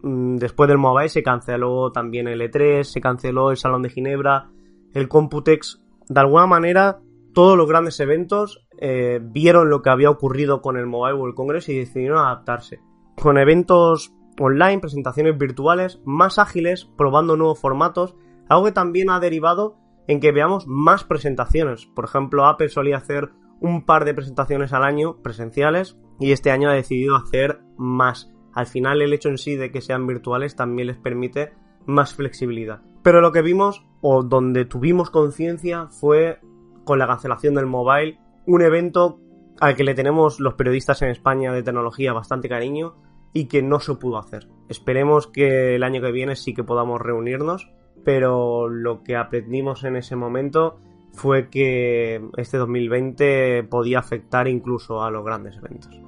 Mm, 0.02 0.36
después 0.36 0.68
del 0.68 0.78
Mobile 0.78 1.08
se 1.08 1.22
canceló 1.22 1.90
también 1.90 2.28
el 2.28 2.40
E3, 2.40 2.82
se 2.84 3.00
canceló 3.00 3.50
el 3.50 3.56
Salón 3.56 3.82
de 3.82 3.90
Ginebra, 3.90 4.50
el 4.92 5.08
Computex. 5.08 5.80
De 6.08 6.20
alguna 6.20 6.46
manera, 6.46 7.00
todos 7.34 7.58
los 7.58 7.68
grandes 7.68 8.00
eventos 8.00 8.66
eh, 8.78 9.20
vieron 9.22 9.68
lo 9.68 9.82
que 9.82 9.90
había 9.90 10.10
ocurrido 10.10 10.62
con 10.62 10.76
el 10.76 10.86
Mobile 10.86 11.18
World 11.18 11.34
Congress 11.34 11.68
y 11.68 11.76
decidieron 11.76 12.18
adaptarse. 12.18 12.80
Con 13.20 13.38
eventos 13.38 14.14
online, 14.40 14.80
presentaciones 14.80 15.36
virtuales, 15.36 16.00
más 16.04 16.38
ágiles, 16.38 16.86
probando 16.96 17.36
nuevos 17.36 17.60
formatos, 17.60 18.14
algo 18.48 18.64
que 18.64 18.72
también 18.72 19.10
ha 19.10 19.20
derivado 19.20 19.76
en 20.06 20.20
que 20.20 20.32
veamos 20.32 20.66
más 20.66 21.04
presentaciones. 21.04 21.86
Por 21.86 22.04
ejemplo, 22.04 22.46
Apple 22.46 22.68
solía 22.68 22.96
hacer 22.96 23.30
un 23.60 23.84
par 23.84 24.04
de 24.04 24.14
presentaciones 24.14 24.72
al 24.72 24.84
año 24.84 25.22
presenciales 25.22 25.98
y 26.20 26.32
este 26.32 26.50
año 26.50 26.68
ha 26.68 26.74
decidido 26.74 27.16
hacer 27.16 27.60
más. 27.76 28.32
Al 28.52 28.66
final 28.66 29.02
el 29.02 29.12
hecho 29.12 29.28
en 29.28 29.38
sí 29.38 29.56
de 29.56 29.70
que 29.70 29.80
sean 29.80 30.06
virtuales 30.06 30.56
también 30.56 30.88
les 30.88 30.98
permite 30.98 31.52
más 31.86 32.14
flexibilidad. 32.14 32.82
Pero 33.02 33.20
lo 33.20 33.32
que 33.32 33.42
vimos 33.42 33.84
o 34.00 34.22
donde 34.22 34.64
tuvimos 34.64 35.10
conciencia 35.10 35.88
fue 35.88 36.40
con 36.84 36.98
la 36.98 37.06
cancelación 37.06 37.54
del 37.54 37.66
mobile, 37.66 38.18
un 38.46 38.62
evento 38.62 39.20
al 39.60 39.76
que 39.76 39.84
le 39.84 39.94
tenemos 39.94 40.40
los 40.40 40.54
periodistas 40.54 41.02
en 41.02 41.10
España 41.10 41.52
de 41.52 41.62
tecnología 41.62 42.12
bastante 42.12 42.48
cariño 42.48 42.96
y 43.32 43.46
que 43.46 43.62
no 43.62 43.80
se 43.80 43.94
pudo 43.94 44.18
hacer. 44.18 44.48
Esperemos 44.68 45.26
que 45.26 45.74
el 45.74 45.82
año 45.82 46.00
que 46.00 46.12
viene 46.12 46.36
sí 46.36 46.54
que 46.54 46.64
podamos 46.64 47.00
reunirnos, 47.00 47.70
pero 48.04 48.68
lo 48.68 49.02
que 49.02 49.16
aprendimos 49.16 49.84
en 49.84 49.96
ese 49.96 50.16
momento 50.16 50.78
fue 51.12 51.48
que 51.48 52.22
este 52.36 52.58
2020 52.58 53.64
podía 53.64 53.98
afectar 53.98 54.48
incluso 54.48 55.02
a 55.02 55.10
los 55.10 55.24
grandes 55.24 55.56
eventos. 55.56 56.00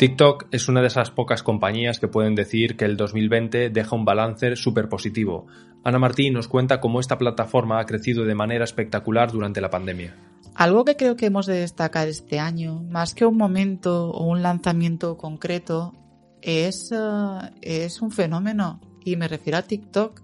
TikTok 0.00 0.46
es 0.50 0.70
una 0.70 0.80
de 0.80 0.86
esas 0.86 1.10
pocas 1.10 1.42
compañías 1.42 2.00
que 2.00 2.08
pueden 2.08 2.34
decir 2.34 2.78
que 2.78 2.86
el 2.86 2.96
2020 2.96 3.68
deja 3.68 3.94
un 3.94 4.06
balance 4.06 4.56
súper 4.56 4.88
positivo. 4.88 5.46
Ana 5.84 5.98
Martín 5.98 6.32
nos 6.32 6.48
cuenta 6.48 6.80
cómo 6.80 7.00
esta 7.00 7.18
plataforma 7.18 7.78
ha 7.78 7.84
crecido 7.84 8.24
de 8.24 8.34
manera 8.34 8.64
espectacular 8.64 9.30
durante 9.30 9.60
la 9.60 9.68
pandemia. 9.68 10.16
Algo 10.54 10.86
que 10.86 10.96
creo 10.96 11.16
que 11.16 11.26
hemos 11.26 11.44
de 11.44 11.60
destacar 11.60 12.08
este 12.08 12.38
año, 12.38 12.82
más 12.88 13.12
que 13.12 13.26
un 13.26 13.36
momento 13.36 14.08
o 14.08 14.26
un 14.26 14.42
lanzamiento 14.42 15.18
concreto, 15.18 15.92
es, 16.40 16.90
eh, 16.92 17.50
es 17.60 18.00
un 18.00 18.10
fenómeno. 18.10 18.80
Y 19.04 19.16
me 19.16 19.28
refiero 19.28 19.58
a 19.58 19.62
TikTok. 19.64 20.22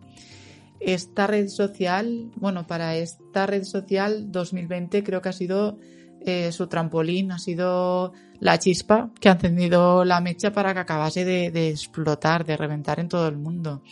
Esta 0.81 1.27
red 1.27 1.49
social, 1.49 2.31
bueno, 2.37 2.67
para 2.67 2.97
esta 2.97 3.45
red 3.45 3.65
social 3.65 4.33
2020 4.33 5.05
creo 5.05 5.21
que 5.21 5.29
ha 5.29 5.35
sido 5.35 5.79
eh, 6.21 6.53
su 6.53 6.67
trampolín, 6.67 7.33
ha 7.33 7.39
sido 7.39 8.13
la 8.41 8.59
chispa 8.59 9.11
que 9.21 9.29
ha 9.29 9.33
encendido 9.33 10.05
la 10.05 10.21
mecha 10.21 10.53
para 10.53 10.75
que 10.75 10.81
acabase 10.81 11.25
de 11.25 11.69
explotar, 11.71 12.45
de 12.45 12.57
reventar 12.57 13.01
en 13.01 13.09
todo 13.09 13.29
el 13.29 13.37
mundo. 13.37 13.83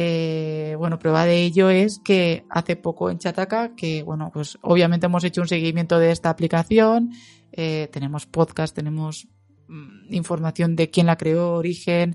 Eh, 0.00 0.76
bueno, 0.78 1.00
prueba 1.00 1.24
de 1.24 1.42
ello 1.42 1.70
es 1.70 1.98
que 1.98 2.44
hace 2.50 2.76
poco 2.76 3.10
en 3.10 3.18
Chataca, 3.18 3.74
que 3.74 4.04
bueno, 4.04 4.30
pues 4.32 4.56
obviamente 4.62 5.06
hemos 5.06 5.24
hecho 5.24 5.40
un 5.40 5.48
seguimiento 5.48 5.98
de 5.98 6.12
esta 6.12 6.30
aplicación, 6.30 7.10
eh, 7.50 7.88
tenemos 7.92 8.24
podcast, 8.24 8.72
tenemos 8.76 9.26
mm, 9.66 10.14
información 10.14 10.76
de 10.76 10.88
quién 10.90 11.06
la 11.06 11.16
creó, 11.16 11.54
origen, 11.54 12.14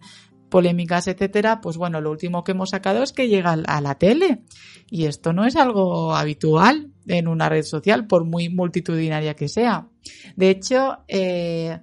polémicas, 0.54 1.08
etcétera, 1.08 1.62
pues 1.62 1.78
bueno, 1.78 2.00
lo 2.00 2.12
último 2.12 2.44
que 2.44 2.52
hemos 2.52 2.70
sacado 2.70 3.02
es 3.02 3.12
que 3.12 3.28
llega 3.28 3.54
a 3.54 3.82
la 3.82 3.96
tele. 3.96 4.44
Y 4.88 5.06
esto 5.06 5.34
no 5.34 5.46
es 5.46 5.56
algo 5.56 6.13
habitual 6.16 6.92
en 7.08 7.28
una 7.28 7.50
red 7.50 7.63
social, 7.63 8.06
por 8.06 8.24
muy 8.24 8.50
multitudinaria 8.50 9.34
que 9.34 9.48
sea. 9.48 9.88
De 10.36 10.52
hecho, 10.52 11.00
eh, 11.08 11.80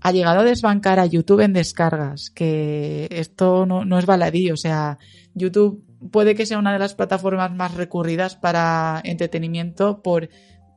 ha 0.00 0.12
llegado 0.12 0.38
a 0.38 0.44
desbancar 0.44 1.00
a 1.00 1.06
YouTube 1.06 1.40
en 1.40 1.52
descargas, 1.52 2.30
que 2.30 3.08
esto 3.10 3.66
no, 3.66 3.84
no 3.84 3.98
es 3.98 4.06
baladí, 4.06 4.52
o 4.52 4.56
sea, 4.56 4.98
YouTube 5.34 5.82
puede 6.12 6.36
que 6.36 6.46
sea 6.46 6.60
una 6.60 6.72
de 6.72 6.78
las 6.78 6.94
plataformas 6.94 7.52
más 7.52 7.74
recurridas 7.74 8.36
para 8.36 9.00
entretenimiento 9.02 10.00
por, 10.00 10.28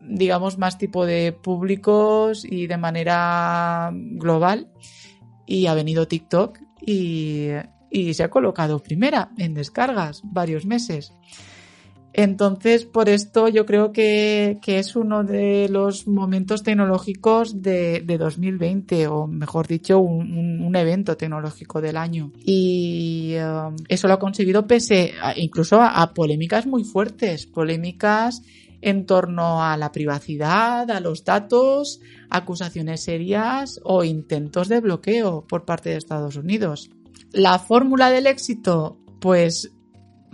digamos, 0.02 0.58
más 0.58 0.80
tipo 0.80 1.06
de 1.06 1.32
públicos 1.32 2.44
y 2.44 2.66
de 2.66 2.78
manera 2.78 3.92
global. 3.94 4.72
Y 5.46 5.68
ha 5.68 5.76
venido 5.76 6.08
TikTok 6.08 6.65
y, 6.86 7.50
y 7.90 8.14
se 8.14 8.24
ha 8.24 8.30
colocado 8.30 8.80
primera 8.80 9.32
en 9.38 9.54
descargas 9.54 10.22
varios 10.24 10.66
meses. 10.66 11.14
Entonces, 12.18 12.86
por 12.86 13.10
esto 13.10 13.50
yo 13.50 13.66
creo 13.66 13.92
que, 13.92 14.58
es 14.66 14.96
uno 14.96 15.26
de 15.26 15.68
los 15.68 16.08
momentos 16.08 16.64
tecnológicos 16.64 17.62
de, 17.62 18.06
2020, 18.08 19.08
o 19.08 19.28
mejor 19.28 19.68
dicho, 19.68 20.00
un, 20.00 20.74
evento 20.76 21.18
tecnológico 21.18 21.82
del 21.82 21.98
año. 21.98 22.32
Y 22.46 23.36
um, 23.36 23.76
eso 23.90 24.08
lo 24.08 24.14
ha 24.14 24.20
conseguido 24.20 24.66
pese 24.66 25.14
incluso 25.36 25.82
a, 25.82 26.14
polémicas 26.14 26.66
muy 26.66 26.86
fuertes, 26.86 27.48
polémicas 27.48 28.42
en 28.82 29.06
torno 29.06 29.64
a 29.64 29.78
la 29.78 29.92
privacidad, 29.92 30.90
a 30.90 31.00
los 31.00 31.24
datos, 31.24 32.00
acusaciones 32.30 33.04
serias 33.04 33.80
o 33.84 34.04
intentos 34.04 34.68
de 34.68 34.82
bloqueo 34.82 35.46
por 35.48 35.66
parte 35.66 35.90
de 35.90 35.98
Estados 35.98 36.36
Unidos. 36.36 36.90
La 37.32 37.60
fórmula 37.60 38.10
del 38.10 38.28
éxito, 38.28 38.98
pues 39.20 39.72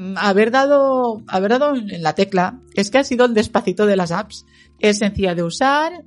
Mm, 0.01 0.17
haber 0.17 0.49
dado, 0.49 1.21
haber 1.27 1.51
dado 1.51 1.75
en 1.75 2.01
la 2.01 2.15
tecla 2.15 2.59
es 2.73 2.89
que 2.89 2.97
ha 2.97 3.03
sido 3.03 3.25
el 3.25 3.35
despacito 3.35 3.85
de 3.85 3.95
las 3.95 4.11
apps. 4.11 4.45
Es 4.79 4.97
sencilla 4.97 5.35
de 5.35 5.43
usar, 5.43 6.05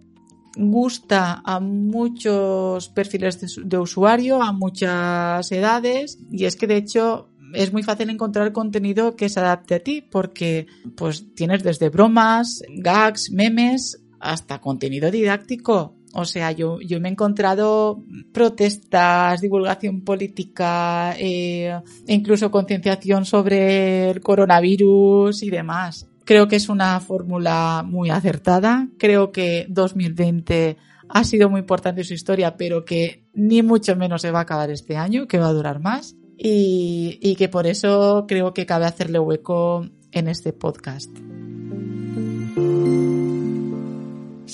gusta 0.57 1.41
a 1.45 1.61
muchos 1.61 2.89
perfiles 2.89 3.57
de, 3.57 3.79
usuario, 3.79 4.43
a 4.43 4.53
muchas 4.53 5.51
edades 5.53 6.19
y 6.29 6.47
es 6.47 6.57
que 6.57 6.67
de 6.67 6.77
hecho 6.77 7.29
es 7.55 7.73
muy 7.73 7.83
fácil 7.83 8.11
encontrar 8.11 8.53
contenido 8.53 9.17
que 9.17 9.29
se 9.29 9.41
adapte 9.41 9.77
a 9.77 9.81
ti 9.81 10.03
porque 10.03 10.67
pues 10.97 11.35
tienes 11.35 11.63
desde 11.63 11.89
bromas, 11.89 12.63
gags, 12.69 13.31
memes 13.31 14.01
hasta 14.21 14.61
contenido 14.61 15.11
didáctico 15.11 15.97
o 16.17 16.25
sea, 16.25 16.53
yo, 16.53 16.81
yo 16.81 17.01
me 17.01 17.09
he 17.09 17.13
encontrado 17.13 18.05
protestas, 18.33 19.41
divulgación 19.41 20.03
política, 20.03 21.15
eh, 21.19 21.77
incluso 22.07 22.53
concienciación 22.53 23.25
sobre 23.25 24.11
el 24.11 24.21
coronavirus 24.21 25.43
y 25.43 25.51
demás. 25.51 26.09
Creo 26.25 26.47
que 26.47 26.57
es 26.57 26.69
una 26.69 27.01
fórmula 27.01 27.83
muy 27.85 28.11
acertada. 28.11 28.89
Creo 28.97 29.33
que 29.33 29.67
2020 29.69 30.77
ha 31.09 31.25
sido 31.25 31.51
muy 31.51 31.61
importante 31.61 32.03
en 32.03 32.07
su 32.07 32.15
historia, 32.15 32.57
pero 32.57 32.85
que 32.85 33.25
ni 33.35 33.63
mucho 33.63 33.97
menos 33.97 34.23
se 34.23 34.31
va 34.31 34.39
a 34.39 34.43
acabar 34.43 34.71
este 34.71 34.97
año, 34.97 35.27
que 35.27 35.39
va 35.39 35.49
a 35.49 35.53
durar 35.53 35.81
más. 35.81 36.15
Y, 36.37 37.19
y 37.23 37.37
que 37.37 37.49
por 37.49 37.67
eso 37.67 38.27
creo 38.27 38.53
que 38.55 38.67
cabe 38.67 38.87
hacerle 38.87 39.19
hueco 39.19 39.89
en 40.13 40.29
este 40.29 40.53
podcast. 40.53 41.11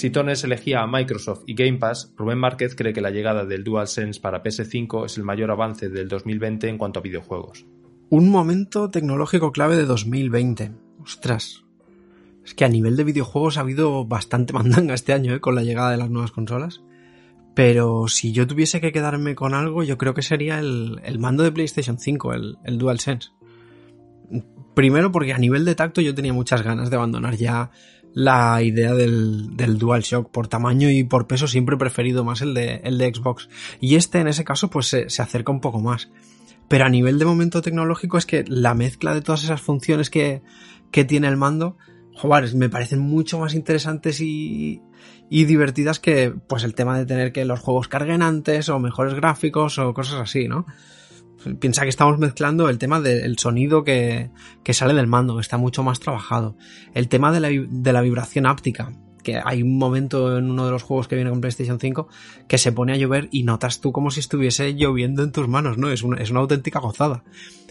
Si 0.00 0.08
Tones 0.08 0.44
elegía 0.44 0.80
a 0.80 0.86
Microsoft 0.86 1.42
y 1.46 1.54
Game 1.54 1.76
Pass, 1.76 2.14
Rubén 2.16 2.38
Márquez 2.38 2.74
cree 2.74 2.94
que 2.94 3.02
la 3.02 3.10
llegada 3.10 3.44
del 3.44 3.64
DualSense 3.64 4.18
para 4.18 4.42
PS5 4.42 5.04
es 5.04 5.18
el 5.18 5.24
mayor 5.24 5.50
avance 5.50 5.90
del 5.90 6.08
2020 6.08 6.68
en 6.68 6.78
cuanto 6.78 7.00
a 7.00 7.02
videojuegos. 7.02 7.66
Un 8.08 8.30
momento 8.30 8.90
tecnológico 8.90 9.52
clave 9.52 9.76
de 9.76 9.84
2020. 9.84 10.72
Ostras. 11.02 11.64
Es 12.44 12.54
que 12.54 12.64
a 12.64 12.68
nivel 12.68 12.96
de 12.96 13.04
videojuegos 13.04 13.58
ha 13.58 13.60
habido 13.60 14.06
bastante 14.06 14.52
mandanga 14.54 14.94
este 14.94 15.12
año 15.12 15.34
¿eh? 15.34 15.40
con 15.40 15.54
la 15.54 15.62
llegada 15.62 15.90
de 15.90 15.98
las 15.98 16.08
nuevas 16.08 16.32
consolas. 16.32 16.80
Pero 17.54 18.06
si 18.08 18.32
yo 18.32 18.46
tuviese 18.46 18.80
que 18.80 18.92
quedarme 18.92 19.34
con 19.34 19.54
algo, 19.54 19.82
yo 19.82 19.98
creo 19.98 20.14
que 20.14 20.22
sería 20.22 20.58
el, 20.58 21.18
mando 21.18 21.42
de 21.42 21.52
PlayStation 21.52 21.98
5, 21.98 22.32
el, 22.32 22.58
el 22.64 22.78
DualSense. 22.78 23.30
Primero 24.74 25.10
porque 25.10 25.32
a 25.32 25.38
nivel 25.38 25.64
de 25.64 25.74
tacto 25.74 26.00
yo 26.00 26.14
tenía 26.14 26.32
muchas 26.32 26.62
ganas 26.62 26.90
de 26.90 26.96
abandonar 26.96 27.36
ya 27.36 27.70
la 28.14 28.62
idea 28.62 28.94
del, 28.94 29.56
del 29.56 29.78
DualShock. 29.78 30.30
Por 30.30 30.48
tamaño 30.48 30.90
y 30.90 31.04
por 31.04 31.26
peso 31.26 31.46
siempre 31.46 31.76
he 31.76 31.78
preferido 31.78 32.24
más 32.24 32.40
el 32.40 32.54
de, 32.54 32.80
el 32.84 32.98
de 32.98 33.12
Xbox. 33.12 33.48
Y 33.80 33.96
este 33.96 34.20
en 34.20 34.28
ese 34.28 34.44
caso 34.44 34.70
pues 34.70 34.86
se, 34.86 35.06
acerca 35.22 35.52
un 35.52 35.60
poco 35.60 35.80
más. 35.80 36.10
Pero 36.68 36.84
a 36.84 36.88
nivel 36.88 37.18
de 37.18 37.24
momento 37.24 37.62
tecnológico 37.62 38.16
es 38.16 38.26
que 38.26 38.44
la 38.46 38.74
mezcla 38.74 39.14
de 39.14 39.22
todas 39.22 39.42
esas 39.42 39.60
funciones 39.60 40.08
que, 40.08 40.42
que 40.92 41.04
tiene 41.04 41.26
el 41.28 41.36
mando, 41.36 41.76
me 42.54 42.68
parecen 42.68 43.00
mucho 43.00 43.38
más 43.38 43.54
interesantes 43.54 44.20
y, 44.20 44.82
y 45.28 45.44
divertidas 45.44 46.00
que 46.00 46.34
pues 46.48 46.64
el 46.64 46.74
tema 46.74 46.98
de 46.98 47.06
tener 47.06 47.32
que 47.32 47.44
los 47.44 47.60
juegos 47.60 47.88
carguen 47.88 48.20
antes 48.20 48.68
o 48.68 48.78
mejores 48.80 49.14
gráficos 49.14 49.78
o 49.78 49.94
cosas 49.94 50.20
así, 50.20 50.48
¿no? 50.48 50.66
Piensa 51.58 51.84
que 51.84 51.88
estamos 51.88 52.18
mezclando 52.18 52.68
el 52.68 52.78
tema 52.78 53.00
del 53.00 53.38
sonido 53.38 53.82
que, 53.82 54.30
que, 54.62 54.74
sale 54.74 54.92
del 54.92 55.06
mando, 55.06 55.36
que 55.36 55.40
está 55.40 55.56
mucho 55.56 55.82
más 55.82 55.98
trabajado. 55.98 56.56
El 56.92 57.08
tema 57.08 57.32
de 57.32 57.40
la, 57.40 57.48
de 57.48 57.92
la 57.92 58.02
vibración 58.02 58.44
áptica. 58.44 58.92
que 59.22 59.40
hay 59.42 59.62
un 59.62 59.78
momento 59.78 60.36
en 60.36 60.50
uno 60.50 60.66
de 60.66 60.72
los 60.72 60.82
juegos 60.82 61.08
que 61.08 61.14
viene 61.14 61.30
con 61.30 61.40
PlayStation 61.40 61.80
5 61.80 62.08
que 62.46 62.58
se 62.58 62.72
pone 62.72 62.92
a 62.92 62.96
llover 62.96 63.28
y 63.30 63.44
notas 63.44 63.80
tú 63.80 63.92
como 63.92 64.10
si 64.10 64.20
estuviese 64.20 64.74
lloviendo 64.74 65.22
en 65.22 65.32
tus 65.32 65.48
manos, 65.48 65.78
¿no? 65.78 65.90
Es 65.90 66.04
es 66.18 66.30
una 66.30 66.40
auténtica 66.40 66.80
gozada. 66.80 67.22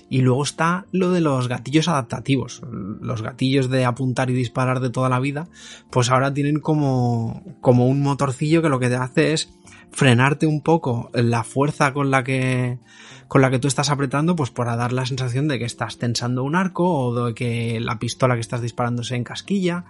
Y 0.10 0.22
luego 0.22 0.43
está 0.43 0.88
lo 0.91 1.12
de 1.12 1.22
los 1.22 1.48
gatillos 1.48 1.88
adaptativos. 1.88 2.62
Los 3.00 3.22
gatillos 3.22 3.69
de 3.69 3.86
apuntar 3.86 4.30
y 4.32 4.34
disparar 4.34 4.80
de 4.80 4.89
toda 4.89 5.08
la 5.08 5.19
vida, 5.19 5.48
pues 5.91 6.10
ahora 6.10 6.34
tienen 6.34 6.60
como, 6.60 7.43
como 7.62 7.88
un 7.88 8.02
motorcillo 8.02 8.62
que 8.62 8.69
lo 8.69 8.80
que 8.80 8.89
te 8.89 8.95
hace 8.95 9.34
es 9.34 9.54
frenarte 9.91 10.48
un 10.48 10.62
poco 10.62 11.12
la 11.13 11.43
fuerza 11.43 11.93
con 11.93 12.12
la 12.12 12.24
que 12.24 12.80
con 13.28 13.41
la 13.41 13.52
que 13.52 13.60
tú 13.60 13.67
estás 13.67 13.91
apretando, 13.91 14.36
pues 14.36 14.50
para 14.50 14.76
dar 14.76 14.91
la 14.91 15.06
sensación 15.06 15.48
de 15.48 15.60
que 15.60 15.65
estás 15.65 16.00
tensando 16.00 16.43
un 16.43 16.56
arco 16.56 16.91
o 16.91 17.26
de 17.26 17.36
que 17.36 17.80
la 17.80 18.00
pistola 18.00 18.34
que 18.34 18.41
estás 18.41 18.62
disparando 18.62 19.04
se 19.04 19.15
encasquilla. 19.15 19.86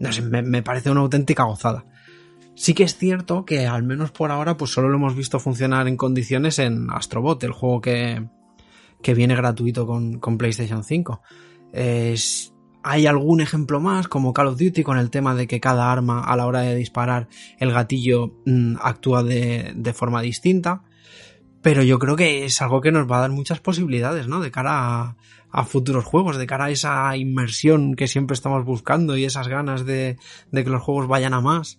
No 0.00 0.12
sé, 0.12 0.22
me, 0.22 0.42
me 0.42 0.62
parece 0.64 0.90
una 0.90 1.02
auténtica 1.02 1.44
gozada. 1.44 1.84
Sí 2.56 2.74
que 2.74 2.82
es 2.82 2.96
cierto 2.96 3.44
que 3.44 3.68
al 3.68 3.84
menos 3.84 4.10
por 4.10 4.32
ahora 4.32 4.56
pues 4.56 4.72
solo 4.72 4.88
lo 4.88 4.96
hemos 4.96 5.14
visto 5.14 5.38
funcionar 5.38 5.86
en 5.86 5.96
condiciones 5.96 6.58
en 6.58 6.88
Astrobot, 6.90 7.44
el 7.44 7.52
juego 7.52 7.80
que, 7.80 8.26
que 9.04 9.14
viene 9.14 9.36
gratuito 9.36 9.86
con, 9.86 10.18
con 10.18 10.38
PlayStation 10.38 10.82
5. 10.82 11.20
Es, 11.72 12.54
hay 12.82 13.06
algún 13.06 13.42
ejemplo 13.42 13.78
más, 13.78 14.08
como 14.08 14.32
Call 14.32 14.48
of 14.48 14.58
Duty, 14.58 14.82
con 14.82 14.96
el 14.96 15.10
tema 15.10 15.34
de 15.34 15.46
que 15.46 15.60
cada 15.60 15.92
arma 15.92 16.24
a 16.24 16.34
la 16.36 16.46
hora 16.46 16.62
de 16.62 16.74
disparar 16.74 17.28
el 17.58 17.70
gatillo 17.70 18.32
mm, 18.46 18.76
actúa 18.80 19.22
de, 19.22 19.74
de, 19.76 19.92
forma 19.92 20.22
distinta. 20.22 20.82
Pero 21.60 21.82
yo 21.82 21.98
creo 21.98 22.16
que 22.16 22.46
es 22.46 22.62
algo 22.62 22.80
que 22.80 22.92
nos 22.92 23.08
va 23.08 23.18
a 23.18 23.20
dar 23.20 23.30
muchas 23.30 23.60
posibilidades, 23.60 24.26
¿no? 24.26 24.40
De 24.40 24.50
cara 24.50 24.72
a, 24.72 25.16
a 25.50 25.64
futuros 25.64 26.06
juegos, 26.06 26.38
de 26.38 26.46
cara 26.46 26.64
a 26.64 26.70
esa 26.70 27.14
inmersión 27.14 27.96
que 27.96 28.08
siempre 28.08 28.34
estamos 28.34 28.64
buscando 28.64 29.18
y 29.18 29.26
esas 29.26 29.48
ganas 29.48 29.84
de, 29.84 30.16
de 30.50 30.64
que 30.64 30.70
los 30.70 30.82
juegos 30.82 31.08
vayan 31.08 31.34
a 31.34 31.42
más 31.42 31.78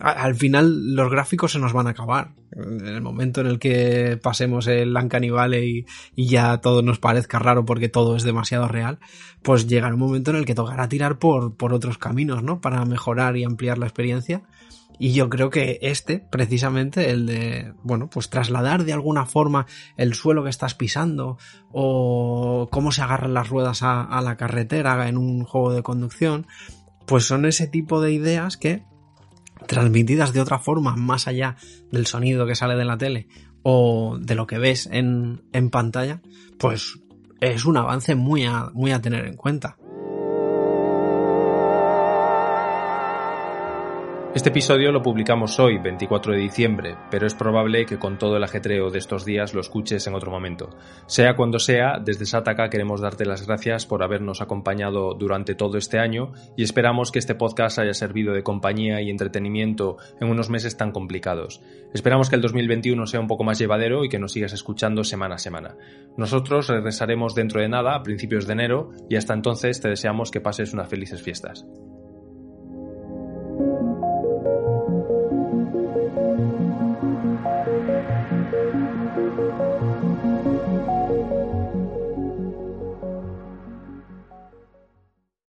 al 0.00 0.34
final 0.34 0.94
los 0.94 1.10
gráficos 1.10 1.52
se 1.52 1.58
nos 1.58 1.72
van 1.72 1.86
a 1.86 1.90
acabar. 1.90 2.34
En 2.52 2.86
el 2.86 3.00
momento 3.00 3.40
en 3.40 3.48
el 3.48 3.58
que 3.58 4.18
pasemos 4.22 4.66
el 4.66 4.96
Uncanny 4.96 5.30
Valley 5.30 5.86
y, 6.14 6.26
ya 6.26 6.58
todo 6.58 6.82
nos 6.82 6.98
parezca 6.98 7.38
raro 7.38 7.64
porque 7.64 7.88
todo 7.88 8.16
es 8.16 8.22
demasiado 8.22 8.68
real, 8.68 8.98
pues 9.42 9.66
llegará 9.66 9.94
un 9.94 10.00
momento 10.00 10.30
en 10.30 10.36
el 10.36 10.44
que 10.44 10.54
tocará 10.54 10.88
tirar 10.88 11.18
por, 11.18 11.56
por 11.56 11.72
otros 11.72 11.98
caminos, 11.98 12.42
¿no? 12.42 12.60
Para 12.60 12.84
mejorar 12.84 13.36
y 13.36 13.44
ampliar 13.44 13.78
la 13.78 13.86
experiencia. 13.86 14.42
Y 14.96 15.12
yo 15.12 15.28
creo 15.28 15.50
que 15.50 15.80
este, 15.82 16.20
precisamente, 16.30 17.10
el 17.10 17.26
de, 17.26 17.74
bueno, 17.82 18.08
pues 18.08 18.30
trasladar 18.30 18.84
de 18.84 18.92
alguna 18.92 19.26
forma 19.26 19.66
el 19.96 20.14
suelo 20.14 20.44
que 20.44 20.50
estás 20.50 20.74
pisando 20.74 21.36
o 21.72 22.68
cómo 22.70 22.92
se 22.92 23.02
agarran 23.02 23.34
las 23.34 23.48
ruedas 23.48 23.82
a 23.82 24.20
la 24.22 24.36
carretera 24.36 25.08
en 25.08 25.18
un 25.18 25.42
juego 25.42 25.72
de 25.72 25.82
conducción, 25.82 26.46
pues 27.06 27.24
son 27.24 27.44
ese 27.44 27.66
tipo 27.66 28.00
de 28.00 28.12
ideas 28.12 28.56
que 28.56 28.84
transmitidas 29.66 30.32
de 30.32 30.40
otra 30.40 30.58
forma, 30.58 30.96
más 30.96 31.28
allá 31.28 31.56
del 31.90 32.06
sonido 32.06 32.46
que 32.46 32.54
sale 32.54 32.76
de 32.76 32.84
la 32.84 32.98
tele 32.98 33.28
o 33.62 34.18
de 34.20 34.34
lo 34.34 34.46
que 34.46 34.58
ves 34.58 34.88
en, 34.92 35.42
en 35.52 35.70
pantalla, 35.70 36.20
pues 36.58 37.00
es 37.40 37.64
un 37.64 37.76
avance 37.76 38.14
muy 38.14 38.44
a, 38.44 38.70
muy 38.72 38.92
a 38.92 39.00
tener 39.00 39.26
en 39.26 39.36
cuenta. 39.36 39.76
Este 44.34 44.48
episodio 44.48 44.90
lo 44.90 45.00
publicamos 45.00 45.60
hoy, 45.60 45.78
24 45.78 46.32
de 46.32 46.40
diciembre, 46.40 46.96
pero 47.08 47.24
es 47.24 47.36
probable 47.36 47.86
que 47.86 48.00
con 48.00 48.18
todo 48.18 48.36
el 48.36 48.42
ajetreo 48.42 48.90
de 48.90 48.98
estos 48.98 49.24
días 49.24 49.54
lo 49.54 49.60
escuches 49.60 50.04
en 50.08 50.14
otro 50.16 50.32
momento. 50.32 50.70
Sea 51.06 51.36
cuando 51.36 51.60
sea, 51.60 52.00
desde 52.04 52.26
Sataka 52.26 52.68
queremos 52.68 53.00
darte 53.00 53.26
las 53.26 53.46
gracias 53.46 53.86
por 53.86 54.02
habernos 54.02 54.42
acompañado 54.42 55.14
durante 55.14 55.54
todo 55.54 55.78
este 55.78 56.00
año 56.00 56.32
y 56.56 56.64
esperamos 56.64 57.12
que 57.12 57.20
este 57.20 57.36
podcast 57.36 57.78
haya 57.78 57.94
servido 57.94 58.34
de 58.34 58.42
compañía 58.42 59.00
y 59.00 59.08
entretenimiento 59.08 59.98
en 60.20 60.28
unos 60.28 60.50
meses 60.50 60.76
tan 60.76 60.90
complicados. 60.90 61.62
Esperamos 61.92 62.28
que 62.28 62.34
el 62.34 62.42
2021 62.42 63.06
sea 63.06 63.20
un 63.20 63.28
poco 63.28 63.44
más 63.44 63.60
llevadero 63.60 64.04
y 64.04 64.08
que 64.08 64.18
nos 64.18 64.32
sigas 64.32 64.52
escuchando 64.52 65.04
semana 65.04 65.36
a 65.36 65.38
semana. 65.38 65.76
Nosotros 66.16 66.66
regresaremos 66.66 67.36
dentro 67.36 67.60
de 67.60 67.68
nada, 67.68 67.94
a 67.94 68.02
principios 68.02 68.48
de 68.48 68.54
enero, 68.54 68.90
y 69.08 69.14
hasta 69.14 69.32
entonces 69.32 69.80
te 69.80 69.90
deseamos 69.90 70.32
que 70.32 70.40
pases 70.40 70.72
unas 70.72 70.88
felices 70.88 71.22
fiestas. 71.22 71.64